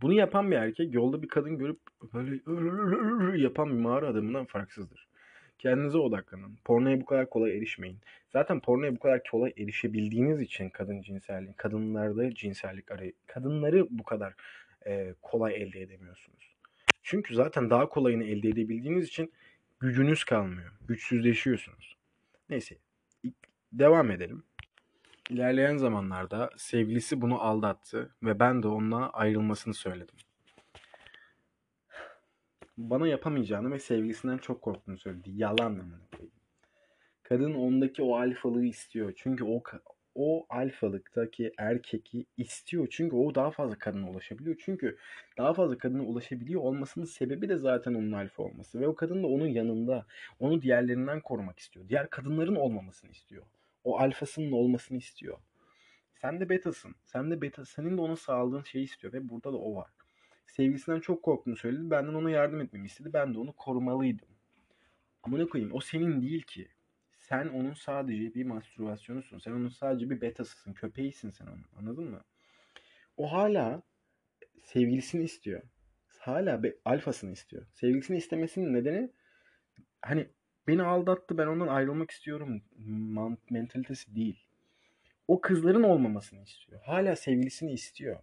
bunu 0.02 0.12
yapan 0.12 0.50
bir 0.50 0.56
erkek 0.56 0.94
yolda 0.94 1.22
bir 1.22 1.28
kadın 1.28 1.58
görüp 1.58 1.78
böyle 2.14 3.42
yapan 3.42 3.68
bir 3.68 3.82
mağara 3.82 4.08
adamından 4.08 4.44
farksızdır. 4.44 5.08
Kendinize 5.58 5.98
odaklanın. 5.98 6.58
Pornoya 6.64 7.00
bu 7.00 7.04
kadar 7.04 7.30
kolay 7.30 7.56
erişmeyin. 7.56 7.98
Zaten 8.32 8.60
pornoya 8.60 8.94
bu 8.94 8.98
kadar 8.98 9.22
kolay 9.30 9.52
erişebildiğiniz 9.56 10.40
için 10.40 10.68
kadın 10.68 11.02
cinselliği, 11.02 11.54
kadınlarda 11.56 12.34
cinsellik 12.34 12.90
arayı, 12.90 13.12
kadınları 13.26 13.86
bu 13.90 14.02
kadar 14.02 14.34
e, 14.86 15.14
kolay 15.22 15.62
elde 15.62 15.80
edemiyorsunuz. 15.80 16.56
Çünkü 17.02 17.34
zaten 17.34 17.70
daha 17.70 17.88
kolayını 17.88 18.24
elde 18.24 18.48
edebildiğiniz 18.48 19.08
için 19.08 19.32
gücünüz 19.80 20.24
kalmıyor. 20.24 20.72
Güçsüzleşiyorsunuz. 20.88 21.96
Neyse. 22.50 22.76
Devam 23.72 24.10
edelim. 24.10 24.42
İlerleyen 25.30 25.76
zamanlarda 25.76 26.50
sevgilisi 26.56 27.20
bunu 27.20 27.40
aldattı 27.40 28.14
ve 28.22 28.40
ben 28.40 28.62
de 28.62 28.68
onunla 28.68 29.10
ayrılmasını 29.10 29.74
söyledim. 29.74 30.14
Bana 32.78 33.08
yapamayacağını 33.08 33.70
ve 33.70 33.78
sevgilisinden 33.78 34.38
çok 34.38 34.62
korktuğunu 34.62 34.98
söyledi. 34.98 35.30
Yalan 35.34 35.72
mı? 35.72 36.00
Kadın 37.22 37.54
ondaki 37.54 38.02
o 38.02 38.16
alfalığı 38.16 38.64
istiyor. 38.64 39.12
Çünkü 39.16 39.44
o 39.44 39.62
o 40.14 40.46
alfalıktaki 40.48 41.52
erkeki 41.58 42.26
istiyor. 42.36 42.88
Çünkü 42.90 43.16
o 43.16 43.34
daha 43.34 43.50
fazla 43.50 43.78
kadına 43.78 44.10
ulaşabiliyor. 44.10 44.56
Çünkü 44.64 44.96
daha 45.38 45.54
fazla 45.54 45.78
kadına 45.78 46.02
ulaşabiliyor 46.02 46.60
olmasının 46.60 47.04
sebebi 47.04 47.48
de 47.48 47.58
zaten 47.58 47.94
onun 47.94 48.12
alfa 48.12 48.42
olması. 48.42 48.80
Ve 48.80 48.88
o 48.88 48.94
kadın 48.94 49.22
da 49.22 49.26
onun 49.26 49.46
yanında. 49.46 50.06
Onu 50.40 50.62
diğerlerinden 50.62 51.20
korumak 51.20 51.58
istiyor. 51.58 51.88
Diğer 51.88 52.10
kadınların 52.10 52.54
olmamasını 52.54 53.10
istiyor. 53.10 53.42
O 53.84 53.98
alfasının 53.98 54.52
olmasını 54.52 54.98
istiyor. 54.98 55.38
Sen 56.14 56.40
de 56.40 56.48
betasın. 56.48 56.94
Sen 57.04 57.30
de 57.30 57.42
beta, 57.42 57.64
senin 57.64 57.96
de 57.96 58.00
ona 58.00 58.16
sağladığın 58.16 58.62
şeyi 58.62 58.84
istiyor 58.84 59.12
ve 59.12 59.28
burada 59.28 59.52
da 59.52 59.56
o 59.56 59.74
var. 59.74 59.90
Sevgisinden 60.46 61.00
çok 61.00 61.22
korktuğunu 61.22 61.56
söyledi. 61.56 61.90
Benden 61.90 62.14
ona 62.14 62.30
yardım 62.30 62.60
etmemi 62.60 62.86
istedi. 62.86 63.12
Ben 63.12 63.34
de 63.34 63.38
onu 63.38 63.52
korumalıydım. 63.52 64.28
Ama 65.22 65.38
ne 65.38 65.46
koyayım 65.46 65.74
o 65.74 65.80
senin 65.80 66.22
değil 66.22 66.42
ki. 66.42 66.68
Sen 67.18 67.48
onun 67.48 67.72
sadece 67.72 68.34
bir 68.34 68.44
mastürbasyonusun. 68.44 69.38
Sen 69.38 69.52
onun 69.52 69.68
sadece 69.68 70.10
bir 70.10 70.20
betasısın. 70.20 70.72
Köpeğisin 70.72 71.30
sen 71.30 71.46
onun. 71.46 71.64
Anladın 71.76 72.10
mı? 72.10 72.24
O 73.16 73.32
hala 73.32 73.82
sevgilisini 74.62 75.24
istiyor. 75.24 75.62
Hala 76.18 76.62
be, 76.62 76.76
alfasını 76.84 77.32
istiyor. 77.32 77.66
Sevgilisini 77.72 78.16
istemesinin 78.16 78.74
nedeni 78.74 79.10
hani 80.02 80.28
beni 80.70 80.82
aldattı 80.82 81.38
ben 81.38 81.46
ondan 81.46 81.68
ayrılmak 81.68 82.10
istiyorum 82.10 82.62
mentalitesi 83.50 84.14
değil. 84.14 84.46
O 85.28 85.40
kızların 85.40 85.82
olmamasını 85.82 86.42
istiyor. 86.42 86.80
Hala 86.84 87.16
sevgilisini 87.16 87.72
istiyor. 87.72 88.20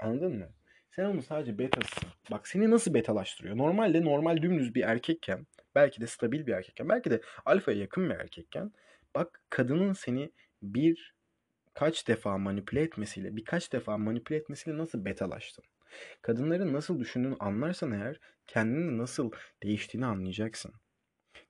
Anladın 0.00 0.38
mı? 0.38 0.48
Sen 0.90 1.04
onun 1.04 1.20
sadece 1.20 1.58
betasısın. 1.58 2.08
Bak 2.30 2.48
seni 2.48 2.70
nasıl 2.70 2.94
betalaştırıyor? 2.94 3.56
Normalde 3.56 4.04
normal 4.04 4.42
dümdüz 4.42 4.74
bir 4.74 4.82
erkekken 4.82 5.46
belki 5.74 6.00
de 6.00 6.06
stabil 6.06 6.46
bir 6.46 6.52
erkekken 6.52 6.88
belki 6.88 7.10
de 7.10 7.20
alfaya 7.44 7.78
yakın 7.78 8.10
bir 8.10 8.14
erkekken 8.14 8.72
bak 9.14 9.42
kadının 9.50 9.92
seni 9.92 10.30
bir 10.62 11.14
kaç 11.74 12.08
defa 12.08 12.38
manipüle 12.38 12.82
etmesiyle 12.82 13.36
birkaç 13.36 13.72
defa 13.72 13.98
manipüle 13.98 14.38
etmesiyle 14.38 14.78
nasıl 14.78 15.04
betalaştın? 15.04 15.64
Kadınların 16.22 16.72
nasıl 16.72 17.00
düşündüğünü 17.00 17.36
anlarsan 17.40 17.92
eğer 17.92 18.20
kendini 18.46 18.98
nasıl 18.98 19.30
değiştiğini 19.62 20.06
anlayacaksın. 20.06 20.72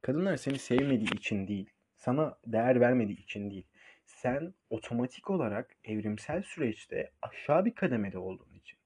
Kadınlar 0.03 0.37
seni 0.37 0.59
sevmediği 0.59 1.15
için 1.15 1.49
değil, 1.49 1.71
sana 1.97 2.39
değer 2.47 2.81
vermediği 2.81 3.23
için 3.23 3.51
değil. 3.51 3.67
Sen 4.07 4.55
otomatik 4.71 5.31
olarak 5.31 5.77
evrimsel 5.85 6.43
süreçte 6.43 7.11
aşağı 7.23 7.65
bir 7.65 7.75
kademede 7.75 8.19
olduğun 8.19 8.55
için. 8.55 8.79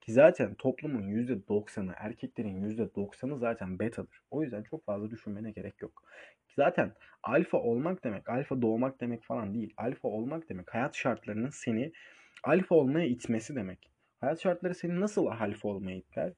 Ki 0.00 0.12
zaten 0.12 0.54
toplumun 0.54 1.02
%90'ı, 1.02 1.94
erkeklerin 1.96 2.76
%90'ı 2.76 3.38
zaten 3.38 3.78
betadır. 3.78 4.20
O 4.30 4.42
yüzden 4.42 4.62
çok 4.62 4.84
fazla 4.84 5.10
düşünmene 5.10 5.50
gerek 5.50 5.82
yok. 5.82 6.02
Zaten 6.56 6.92
alfa 7.22 7.58
olmak 7.58 8.04
demek, 8.04 8.28
alfa 8.28 8.62
doğmak 8.62 9.00
demek 9.00 9.24
falan 9.24 9.54
değil. 9.54 9.74
Alfa 9.76 10.08
olmak 10.08 10.48
demek 10.48 10.74
hayat 10.74 10.96
şartlarının 10.96 11.50
seni 11.50 11.92
alfa 12.44 12.74
olmaya 12.74 13.06
itmesi 13.06 13.56
demek. 13.56 13.90
Hayat 14.20 14.42
şartları 14.42 14.74
seni 14.74 15.00
nasıl 15.00 15.26
alfa 15.26 15.68
olmaya 15.68 15.96
iter? 15.96 16.32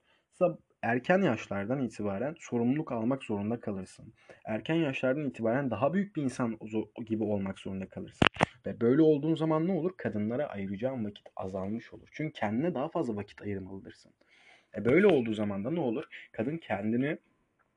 Erken 0.85 1.21
yaşlardan 1.21 1.79
itibaren 1.81 2.35
sorumluluk 2.39 2.91
almak 2.91 3.23
zorunda 3.23 3.59
kalırsın. 3.59 4.13
Erken 4.45 4.75
yaşlardan 4.75 5.29
itibaren 5.29 5.71
daha 5.71 5.93
büyük 5.93 6.15
bir 6.15 6.21
insan 6.21 6.59
gibi 7.05 7.23
olmak 7.23 7.59
zorunda 7.59 7.89
kalırsın. 7.89 8.27
Ve 8.65 8.81
böyle 8.81 9.01
olduğun 9.01 9.35
zaman 9.35 9.67
ne 9.67 9.71
olur? 9.71 9.91
Kadınlara 9.97 10.45
ayıracağın 10.45 11.05
vakit 11.05 11.27
azalmış 11.35 11.93
olur. 11.93 12.07
Çünkü 12.11 12.33
kendine 12.33 12.73
daha 12.73 12.89
fazla 12.89 13.15
vakit 13.15 13.41
ayırmalıdırsın. 13.41 14.11
E 14.77 14.85
böyle 14.85 15.07
olduğu 15.07 15.33
zaman 15.33 15.65
da 15.65 15.71
ne 15.71 15.79
olur? 15.79 16.03
Kadın 16.31 16.57
kendini 16.57 17.17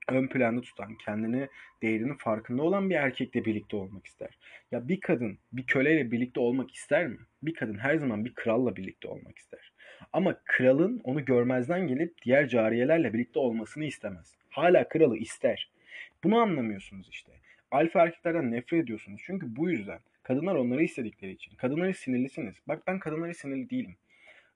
ön 0.09 0.27
planda 0.27 0.61
tutan, 0.61 0.95
kendini 1.05 1.47
değerinin 1.81 2.17
farkında 2.17 2.63
olan 2.63 2.89
bir 2.89 2.95
erkekle 2.95 3.45
birlikte 3.45 3.77
olmak 3.77 4.05
ister. 4.07 4.37
Ya 4.71 4.87
bir 4.87 4.99
kadın 4.99 5.39
bir 5.53 5.63
köleyle 5.65 6.11
birlikte 6.11 6.39
olmak 6.39 6.75
ister 6.75 7.07
mi? 7.07 7.17
Bir 7.43 7.53
kadın 7.53 7.77
her 7.77 7.97
zaman 7.97 8.25
bir 8.25 8.33
kralla 8.33 8.75
birlikte 8.75 9.07
olmak 9.07 9.37
ister. 9.37 9.73
Ama 10.13 10.35
kralın 10.45 11.01
onu 11.03 11.25
görmezden 11.25 11.87
gelip 11.87 12.21
diğer 12.21 12.47
cariyelerle 12.47 13.13
birlikte 13.13 13.39
olmasını 13.39 13.85
istemez. 13.85 14.35
Hala 14.49 14.89
kralı 14.89 15.17
ister. 15.17 15.69
Bunu 16.23 16.37
anlamıyorsunuz 16.37 17.09
işte. 17.11 17.31
Alfa 17.71 18.01
erkeklerden 18.01 18.51
nefret 18.51 18.83
ediyorsunuz. 18.83 19.21
Çünkü 19.25 19.55
bu 19.55 19.69
yüzden. 19.69 19.99
Kadınlar 20.23 20.55
onları 20.55 20.83
istedikleri 20.83 21.31
için. 21.31 21.55
Kadınları 21.55 21.93
sinirlisiniz. 21.93 22.55
Bak 22.67 22.83
ben 22.87 22.99
kadınları 22.99 23.33
sinirli 23.33 23.69
değilim. 23.69 23.95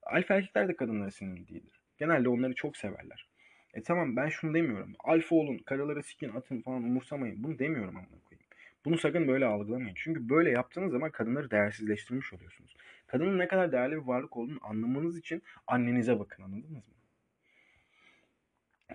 Alfa 0.03 0.35
erkekler 0.35 0.67
de 0.67 0.75
kadınlara 0.75 1.11
sinirli 1.11 1.47
değildir. 1.47 1.79
Genelde 1.97 2.29
onları 2.29 2.53
çok 2.53 2.77
severler. 2.77 3.27
E 3.73 3.83
tamam 3.83 4.15
ben 4.15 4.29
şunu 4.29 4.53
demiyorum. 4.53 4.93
Alfa 4.99 5.35
olun, 5.35 5.57
karaları 5.57 6.03
sikin, 6.03 6.29
atın 6.29 6.61
falan 6.61 6.83
umursamayın. 6.83 7.43
Bunu 7.43 7.59
demiyorum 7.59 7.95
amına 7.95 8.19
koyayım. 8.25 8.43
Bunu 8.85 8.97
sakın 8.97 9.27
böyle 9.27 9.45
algılamayın. 9.45 9.95
Çünkü 9.95 10.29
böyle 10.29 10.49
yaptığınız 10.49 10.91
zaman 10.91 11.11
kadınları 11.11 11.51
değersizleştirmiş 11.51 12.33
oluyorsunuz. 12.33 12.75
Kadının 13.13 13.37
ne 13.37 13.47
kadar 13.47 13.71
değerli 13.71 13.95
bir 13.95 14.07
varlık 14.07 14.37
olduğunu 14.37 14.59
anlamanız 14.61 15.17
için 15.17 15.43
annenize 15.67 16.19
bakın 16.19 16.43
anladınız 16.43 16.87
mı? 16.87 16.93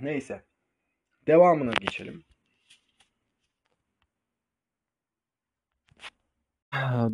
Neyse. 0.01 0.45
Devamına 1.27 1.73
geçelim. 1.81 2.25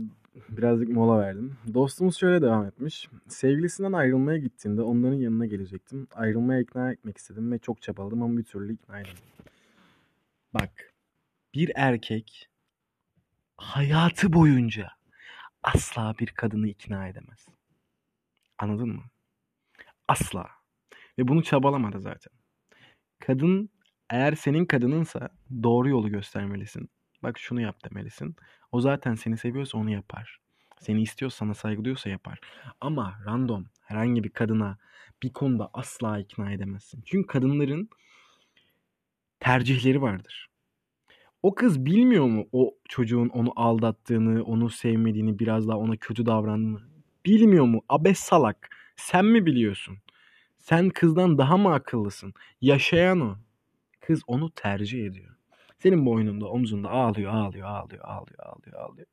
Birazcık 0.49 0.89
mola 0.89 1.21
verdim. 1.21 1.59
Dostumuz 1.75 2.19
şöyle 2.19 2.43
devam 2.43 2.67
etmiş. 2.67 3.09
Sevgilisinden 3.29 3.93
ayrılmaya 3.93 4.39
gittiğinde 4.39 4.83
onların 4.83 5.19
yanına 5.19 5.47
gelecektim. 5.47 6.09
Ayrılmaya 6.15 6.61
ikna 6.61 6.93
etmek 6.93 7.19
istedim 7.19 7.53
ve 7.53 7.59
çok 7.59 7.83
çabaladım 7.83 8.23
ama 8.23 8.39
bir 8.39 8.45
türlü 8.45 8.75
ikna 8.75 9.01
edemedim. 9.01 9.25
Bak, 10.55 10.95
bir 11.55 11.73
erkek 11.75 12.49
hayatı 13.57 14.33
boyunca 14.33 15.04
asla 15.65 16.15
bir 16.19 16.27
kadını 16.27 16.69
ikna 16.69 17.09
edemez. 17.09 17.49
Anladın 18.59 18.89
mı? 18.89 19.03
Asla. 20.09 20.51
Ve 21.19 21.29
bunu 21.29 21.43
çabalamadı 21.43 22.01
zaten. 22.01 22.33
Kadın 23.21 23.71
eğer 24.11 24.35
senin 24.35 24.67
kadınınsa 24.67 25.29
doğru 25.63 25.89
yolu 25.89 26.11
göstermelisin. 26.11 26.91
Bak 27.23 27.39
şunu 27.39 27.61
yap 27.61 27.85
demelisin. 27.85 28.37
O 28.73 28.81
zaten 28.81 29.15
seni 29.15 29.37
seviyorsa 29.37 29.79
onu 29.79 29.91
yapar. 29.91 30.39
Seni 30.81 31.03
istiyor, 31.03 31.31
sana 31.31 31.55
saygı 31.55 31.85
duyuyorsa 31.85 32.11
yapar. 32.11 32.41
Ama 32.81 33.21
random 33.27 33.67
herhangi 33.81 34.25
bir 34.25 34.31
kadına 34.31 34.79
bir 35.23 35.33
konuda 35.33 35.71
asla 35.73 36.19
ikna 36.19 36.53
edemezsin. 36.53 37.03
Çünkü 37.07 37.27
kadınların 37.27 37.89
tercihleri 39.41 40.03
vardır. 40.03 40.49
O 41.45 41.55
kız 41.55 41.87
bilmiyor 41.87 42.27
mu 42.27 42.49
o 42.53 42.75
çocuğun 42.89 43.29
onu 43.29 43.53
aldattığını, 43.57 44.45
onu 44.45 44.71
sevmediğini, 44.71 45.39
biraz 45.39 45.69
daha 45.69 45.79
ona 45.79 45.97
kötü 45.97 46.27
davrandığını? 46.27 46.81
Bilmiyor 47.27 47.65
mu? 47.65 47.83
Abes 47.89 48.19
salak. 48.19 48.71
Sen 48.97 49.25
mi 49.25 49.47
biliyorsun? 49.47 49.97
Sen 50.57 50.89
kızdan 50.89 51.39
daha 51.39 51.57
mı 51.57 51.75
akıllısın? 51.75 52.35
Yaşayan 52.61 53.21
o. 53.21 53.37
Kız 54.01 54.23
onu 54.27 54.51
tercih 54.51 55.07
ediyor. 55.07 55.35
Senin 55.79 56.07
boynunda, 56.07 56.47
omzunda 56.47 56.91
ağlıyor, 56.91 57.33
ağlıyor, 57.33 57.69
ağlıyor, 57.69 58.05
ağlıyor, 58.05 58.39
ağlıyor, 58.39 58.77
ağlıyor. 58.77 59.07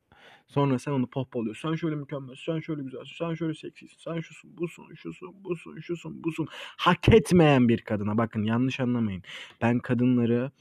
Sonra 0.47 0.79
sen 0.79 0.91
onu 0.91 1.07
pohpohluyorsun. 1.07 1.69
Sen 1.69 1.75
şöyle 1.75 1.95
mükemmel, 1.95 2.35
sen 2.45 2.59
şöyle 2.59 2.83
güzelsin, 2.83 3.15
sen 3.17 3.33
şöyle 3.33 3.53
seksisin, 3.53 3.97
sen 3.97 4.19
şusun, 4.19 4.57
busun, 4.57 4.93
şusun, 4.95 5.43
busun, 5.43 5.79
şusun, 5.79 6.23
busun. 6.23 6.47
Hak 6.77 7.09
etmeyen 7.09 7.69
bir 7.69 7.81
kadına. 7.81 8.17
Bakın 8.17 8.43
yanlış 8.43 8.79
anlamayın. 8.79 9.23
Ben 9.61 9.79
kadınları 9.79 10.51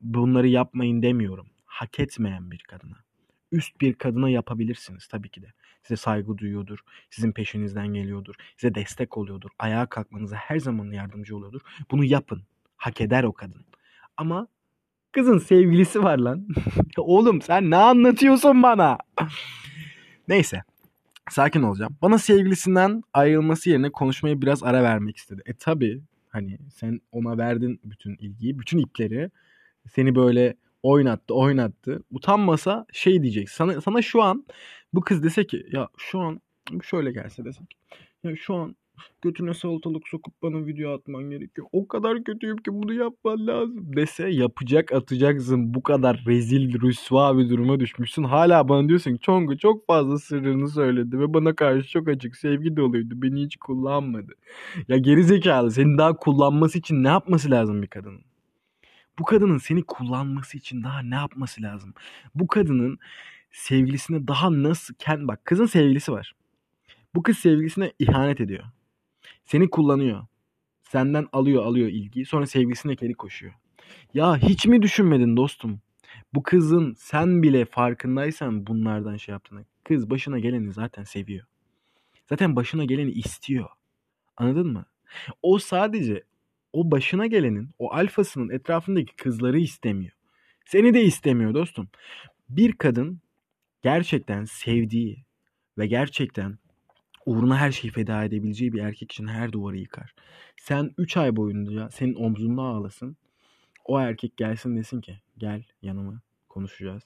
bunları 0.00 0.48
yapmayın 0.48 1.02
demiyorum. 1.02 1.46
Hak 1.66 2.00
etmeyen 2.00 2.50
bir 2.50 2.58
kadına. 2.58 2.96
Üst 3.52 3.80
bir 3.80 3.94
kadına 3.94 4.30
yapabilirsiniz 4.30 5.08
tabii 5.08 5.28
ki 5.28 5.42
de. 5.42 5.52
Size 5.82 5.96
saygı 5.96 6.38
duyuyordur, 6.38 6.78
sizin 7.10 7.32
peşinizden 7.32 7.88
geliyordur, 7.88 8.34
size 8.56 8.74
destek 8.74 9.16
oluyordur, 9.16 9.50
ayağa 9.58 9.86
kalkmanıza 9.86 10.36
her 10.36 10.58
zaman 10.58 10.92
yardımcı 10.92 11.36
oluyordur. 11.36 11.60
Bunu 11.90 12.04
yapın. 12.04 12.42
Hak 12.76 13.00
eder 13.00 13.24
o 13.24 13.32
kadın. 13.32 13.64
Ama 14.16 14.48
Kızın 15.12 15.38
sevgilisi 15.38 16.02
var 16.02 16.18
lan. 16.18 16.46
Oğlum 16.98 17.42
sen 17.42 17.70
ne 17.70 17.76
anlatıyorsun 17.76 18.62
bana? 18.62 18.98
Neyse. 20.28 20.62
Sakin 21.30 21.62
olacağım. 21.62 21.96
Bana 22.02 22.18
sevgilisinden 22.18 23.02
ayrılması 23.12 23.70
yerine 23.70 23.90
konuşmayı 23.90 24.42
biraz 24.42 24.62
ara 24.62 24.82
vermek 24.82 25.16
istedi. 25.16 25.42
E 25.46 25.54
tabi 25.54 26.02
hani 26.28 26.58
sen 26.74 27.00
ona 27.12 27.38
verdin 27.38 27.80
bütün 27.84 28.16
ilgiyi, 28.16 28.58
bütün 28.58 28.78
ipleri. 28.78 29.30
Seni 29.94 30.14
böyle 30.14 30.54
oynattı, 30.82 31.34
oynattı. 31.34 32.02
Utanmasa 32.10 32.86
şey 32.92 33.22
diyecek. 33.22 33.50
Sana, 33.50 33.80
sana 33.80 34.02
şu 34.02 34.22
an 34.22 34.44
bu 34.92 35.00
kız 35.00 35.22
dese 35.22 35.46
ki 35.46 35.66
ya 35.72 35.88
şu 35.98 36.20
an 36.20 36.40
şöyle 36.82 37.12
gelse 37.12 37.44
desek. 37.44 37.78
Ya 38.24 38.36
şu 38.36 38.54
an 38.54 38.76
götüne 39.22 39.54
salatalık 39.54 40.08
sokup 40.08 40.42
bana 40.42 40.66
video 40.66 40.94
atman 40.94 41.30
gerekiyor. 41.30 41.66
O 41.72 41.88
kadar 41.88 42.24
kötüyüm 42.24 42.56
ki 42.56 42.72
bunu 42.72 42.92
yapman 42.92 43.46
lazım 43.46 43.96
dese 43.96 44.28
yapacak 44.28 44.92
atacaksın. 44.92 45.74
Bu 45.74 45.82
kadar 45.82 46.24
rezil 46.26 46.80
rüsva 46.80 47.38
bir 47.38 47.50
duruma 47.50 47.80
düşmüşsün. 47.80 48.24
Hala 48.24 48.68
bana 48.68 48.88
diyorsun 48.88 49.14
ki 49.14 49.20
Çongu 49.20 49.58
çok 49.58 49.86
fazla 49.86 50.18
sırrını 50.18 50.68
söyledi 50.68 51.18
ve 51.20 51.34
bana 51.34 51.54
karşı 51.56 51.88
çok 51.90 52.08
açık 52.08 52.36
sevgi 52.36 52.76
doluydu. 52.76 53.22
Beni 53.22 53.44
hiç 53.44 53.56
kullanmadı. 53.56 54.32
Ya 54.88 54.98
gerizekalı 54.98 55.70
senin 55.70 55.98
daha 55.98 56.16
kullanması 56.16 56.78
için 56.78 57.04
ne 57.04 57.08
yapması 57.08 57.50
lazım 57.50 57.82
bir 57.82 57.86
kadının? 57.88 58.27
Bu 59.18 59.24
kadının 59.24 59.58
seni 59.58 59.82
kullanması 59.82 60.58
için 60.58 60.82
daha 60.82 61.02
ne 61.02 61.14
yapması 61.14 61.62
lazım? 61.62 61.94
Bu 62.34 62.46
kadının 62.46 62.98
sevgilisine 63.50 64.28
daha 64.28 64.62
nasıl... 64.62 64.94
Kend, 64.94 65.28
bak 65.28 65.44
kızın 65.44 65.66
sevgilisi 65.66 66.12
var. 66.12 66.34
Bu 67.14 67.22
kız 67.22 67.38
sevgilisine 67.38 67.92
ihanet 67.98 68.40
ediyor. 68.40 68.64
Seni 69.44 69.70
kullanıyor. 69.70 70.26
Senden 70.82 71.26
alıyor 71.32 71.64
alıyor 71.64 71.88
ilgiyi. 71.88 72.26
Sonra 72.26 72.46
sevgilisine 72.46 72.94
geri 72.94 73.14
koşuyor. 73.14 73.54
Ya 74.14 74.36
hiç 74.36 74.66
mi 74.66 74.82
düşünmedin 74.82 75.36
dostum? 75.36 75.80
Bu 76.34 76.42
kızın 76.42 76.94
sen 76.98 77.42
bile 77.42 77.64
farkındaysan 77.64 78.66
bunlardan 78.66 79.16
şey 79.16 79.32
yaptığını. 79.32 79.64
Kız 79.84 80.10
başına 80.10 80.38
geleni 80.38 80.72
zaten 80.72 81.02
seviyor. 81.04 81.46
Zaten 82.28 82.56
başına 82.56 82.84
geleni 82.84 83.10
istiyor. 83.10 83.68
Anladın 84.36 84.66
mı? 84.72 84.84
O 85.42 85.58
sadece 85.58 86.22
o 86.72 86.90
başına 86.90 87.26
gelenin, 87.26 87.70
o 87.78 87.92
alfasının 87.92 88.50
etrafındaki 88.50 89.16
kızları 89.16 89.58
istemiyor. 89.58 90.12
Seni 90.66 90.94
de 90.94 91.02
istemiyor 91.02 91.54
dostum. 91.54 91.88
Bir 92.48 92.72
kadın 92.72 93.20
gerçekten 93.82 94.44
sevdiği 94.44 95.24
ve 95.78 95.86
gerçekten 95.86 96.58
uğruna 97.26 97.58
her 97.58 97.72
şeyi 97.72 97.92
feda 97.92 98.24
edebileceği 98.24 98.72
bir 98.72 98.80
erkek 98.80 99.12
için 99.12 99.26
her 99.26 99.52
duvarı 99.52 99.76
yıkar. 99.76 100.14
Sen 100.56 100.94
3 100.98 101.16
ay 101.16 101.36
boyunca 101.36 101.90
senin 101.90 102.14
omzunda 102.14 102.62
ağlasın. 102.62 103.16
O 103.84 104.00
erkek 104.00 104.36
gelsin 104.36 104.76
desin 104.76 105.00
ki 105.00 105.18
gel 105.38 105.62
yanıma 105.82 106.20
konuşacağız. 106.48 107.02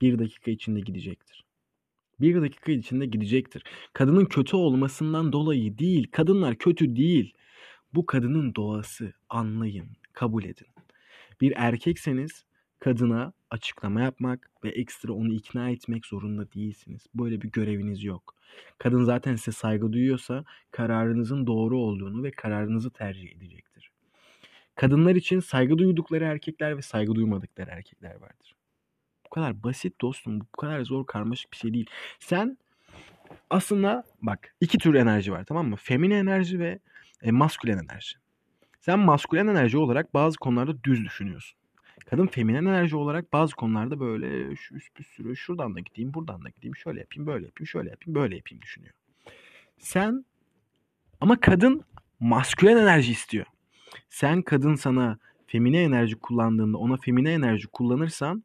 Bir 0.00 0.18
dakika 0.18 0.50
içinde 0.50 0.80
gidecektir. 0.80 1.44
Bir 2.20 2.42
dakika 2.42 2.72
içinde 2.72 3.06
gidecektir. 3.06 3.64
Kadının 3.92 4.24
kötü 4.24 4.56
olmasından 4.56 5.32
dolayı 5.32 5.78
değil. 5.78 6.06
Kadınlar 6.12 6.54
kötü 6.54 6.96
değil. 6.96 7.32
Bu 7.94 8.06
kadının 8.06 8.54
doğası. 8.54 9.12
Anlayın, 9.28 9.86
kabul 10.12 10.44
edin. 10.44 10.66
Bir 11.40 11.52
erkekseniz 11.56 12.44
kadına 12.78 13.32
açıklama 13.50 14.00
yapmak 14.00 14.50
ve 14.64 14.68
ekstra 14.68 15.12
onu 15.12 15.32
ikna 15.32 15.70
etmek 15.70 16.06
zorunda 16.06 16.52
değilsiniz. 16.52 17.06
Böyle 17.14 17.42
bir 17.42 17.50
göreviniz 17.50 18.04
yok. 18.04 18.34
Kadın 18.78 19.04
zaten 19.04 19.36
size 19.36 19.52
saygı 19.52 19.92
duyuyorsa 19.92 20.44
kararınızın 20.70 21.46
doğru 21.46 21.78
olduğunu 21.78 22.22
ve 22.22 22.30
kararınızı 22.30 22.90
tercih 22.90 23.36
edecektir. 23.36 23.90
Kadınlar 24.74 25.14
için 25.14 25.40
saygı 25.40 25.78
duydukları 25.78 26.24
erkekler 26.24 26.76
ve 26.76 26.82
saygı 26.82 27.14
duymadıkları 27.14 27.70
erkekler 27.70 28.14
vardır. 28.14 28.54
Bu 29.26 29.30
kadar 29.30 29.62
basit 29.62 30.00
dostum. 30.00 30.40
Bu 30.40 30.60
kadar 30.60 30.84
zor 30.84 31.06
karmaşık 31.06 31.52
bir 31.52 31.56
şey 31.56 31.74
değil. 31.74 31.86
Sen 32.18 32.58
aslında 33.50 34.04
bak 34.22 34.54
iki 34.60 34.78
tür 34.78 34.94
enerji 34.94 35.32
var 35.32 35.44
tamam 35.44 35.68
mı? 35.68 35.76
Femine 35.76 36.18
enerji 36.18 36.58
ve 36.58 36.78
e, 37.22 37.30
maskülen 37.30 37.78
enerji. 37.78 38.16
Sen 38.80 38.98
maskülen 38.98 39.46
enerji 39.46 39.78
olarak 39.78 40.14
bazı 40.14 40.38
konularda 40.38 40.84
düz 40.84 41.04
düşünüyorsun. 41.04 41.58
Kadın 42.10 42.26
feminen 42.26 42.64
enerji 42.64 42.96
olarak 42.96 43.32
bazı 43.32 43.56
konularda 43.56 44.00
böyle 44.00 44.56
şu 44.56 44.74
bir 44.74 45.04
sürü 45.04 45.36
şuradan 45.36 45.74
da 45.74 45.80
gideyim, 45.80 46.14
buradan 46.14 46.44
da 46.44 46.48
gideyim, 46.48 46.76
şöyle 46.76 47.00
yapayım, 47.00 47.26
böyle 47.26 47.46
yapayım, 47.46 47.66
şöyle 47.66 47.90
yapayım, 47.90 48.14
böyle 48.14 48.36
yapayım 48.36 48.62
düşünüyor. 48.62 48.94
Sen 49.78 50.24
ama 51.20 51.40
kadın 51.40 51.84
maskülen 52.20 52.76
enerji 52.76 53.12
istiyor. 53.12 53.46
Sen 54.08 54.42
kadın 54.42 54.74
sana 54.74 55.18
femine 55.46 55.82
enerji 55.82 56.16
kullandığında 56.18 56.78
ona 56.78 56.96
femine 56.96 57.32
enerji 57.32 57.68
kullanırsan 57.68 58.44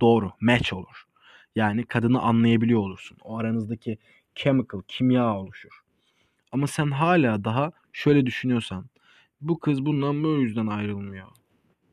doğru 0.00 0.32
match 0.40 0.72
olur. 0.72 1.06
Yani 1.56 1.84
kadını 1.84 2.20
anlayabiliyor 2.20 2.80
olursun. 2.80 3.18
O 3.20 3.38
aranızdaki 3.38 3.98
chemical, 4.34 4.82
kimya 4.88 5.36
oluşur. 5.36 5.85
Ama 6.52 6.66
sen 6.66 6.90
hala 6.90 7.44
daha 7.44 7.72
şöyle 7.92 8.26
düşünüyorsan 8.26 8.86
bu 9.40 9.58
kız 9.60 9.86
bundan 9.86 10.24
böyle 10.24 10.42
yüzden 10.42 10.66
ayrılmıyor 10.66 11.26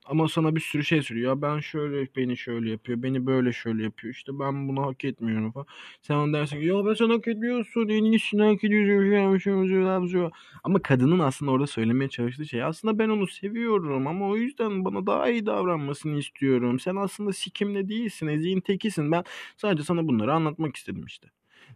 Ama 0.05 0.27
sana 0.27 0.55
bir 0.55 0.61
sürü 0.61 0.83
şey 0.85 1.01
söylüyor. 1.01 1.29
Ya 1.35 1.41
ben 1.41 1.59
şöyle 1.59 2.07
beni 2.15 2.37
şöyle 2.37 2.71
yapıyor. 2.71 3.03
Beni 3.03 3.25
böyle 3.25 3.53
şöyle 3.53 3.83
yapıyor. 3.83 4.13
İşte 4.13 4.39
ben 4.39 4.69
bunu 4.69 4.83
hak 4.87 5.05
etmiyorum 5.05 5.51
falan. 5.51 5.67
Sen 6.01 6.15
ona 6.15 6.33
dersin 6.37 6.59
ki 6.59 6.65
ya 6.65 6.85
ben 6.85 6.93
sen 6.93 7.09
hak 7.09 7.27
etmiyorsun. 7.27 7.89
En 7.89 8.03
iyisini 8.03 8.43
hak 8.43 8.63
ediyorsun. 8.63 10.31
Ama 10.63 10.81
kadının 10.81 11.19
aslında 11.19 11.51
orada 11.51 11.67
söylemeye 11.67 12.09
çalıştığı 12.09 12.45
şey 12.45 12.63
aslında 12.63 12.99
ben 12.99 13.09
onu 13.09 13.27
seviyorum 13.27 14.07
ama 14.07 14.29
o 14.29 14.37
yüzden 14.37 14.85
bana 14.85 15.07
daha 15.07 15.29
iyi 15.29 15.45
davranmasını 15.45 16.17
istiyorum. 16.19 16.79
Sen 16.79 16.95
aslında 16.95 17.33
sikimle 17.33 17.89
değilsin. 17.89 18.27
Eziğin 18.27 18.61
tekisin. 18.61 19.11
Ben 19.11 19.23
sadece 19.57 19.83
sana 19.83 20.07
bunları 20.07 20.33
anlatmak 20.33 20.75
istedim 20.75 21.05
işte. 21.05 21.27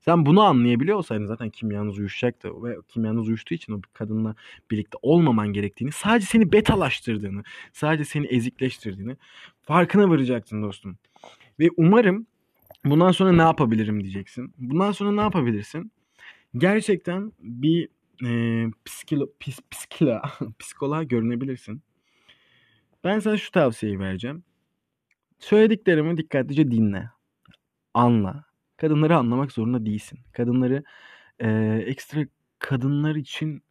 Sen 0.06 0.26
bunu 0.26 0.42
anlayabiliyor 0.42 1.04
zaten 1.04 1.50
kimyanız 1.50 1.98
uyuşacaktı 2.00 2.64
ve 2.64 2.78
kimyanız 2.88 3.28
uyuştuğu 3.28 3.54
için 3.56 3.74
o 3.74 3.82
kadınla 3.94 4.36
birlikte 4.72 4.98
olmaman 5.02 5.48
gerektiğini, 5.48 5.92
sadece 5.92 6.26
seni 6.26 6.52
betalaştırdığını, 6.52 7.44
sadece 7.74 8.06
seni 8.06 8.28
ezikleştirdiğini 8.28 9.18
farkına 9.62 10.10
varacaktın 10.10 10.64
dostum. 10.64 10.98
Ve 11.60 11.70
umarım 11.78 12.28
bundan 12.86 13.12
sonra 13.12 13.32
ne 13.32 13.42
yapabilirim 13.42 14.04
diyeceksin. 14.04 14.54
Bundan 14.58 14.92
sonra 14.92 15.12
ne 15.12 15.22
yapabilirsin? 15.22 15.92
Gerçekten 16.58 17.32
bir 17.40 17.90
e, 18.26 18.30
psikolo, 18.86 19.30
pis, 19.40 19.60
psikila, 19.72 20.22
psikoloğa 20.60 21.04
görünebilirsin. 21.04 21.82
Ben 23.04 23.20
sana 23.20 23.38
şu 23.38 23.52
tavsiyeyi 23.52 24.00
vereceğim. 24.00 24.44
Söylediklerimi 25.40 26.18
dikkatlice 26.18 26.72
dinle. 26.72 27.10
Anla 27.94 28.47
Kadınları 28.78 29.18
anlamak 29.18 29.52
zorunda 29.52 29.86
değilsin. 29.86 30.20
Kadınları 30.34 30.84
e, 31.40 31.50
ekstra 31.88 32.22
kadınlar 32.60 33.16
için 33.16 33.64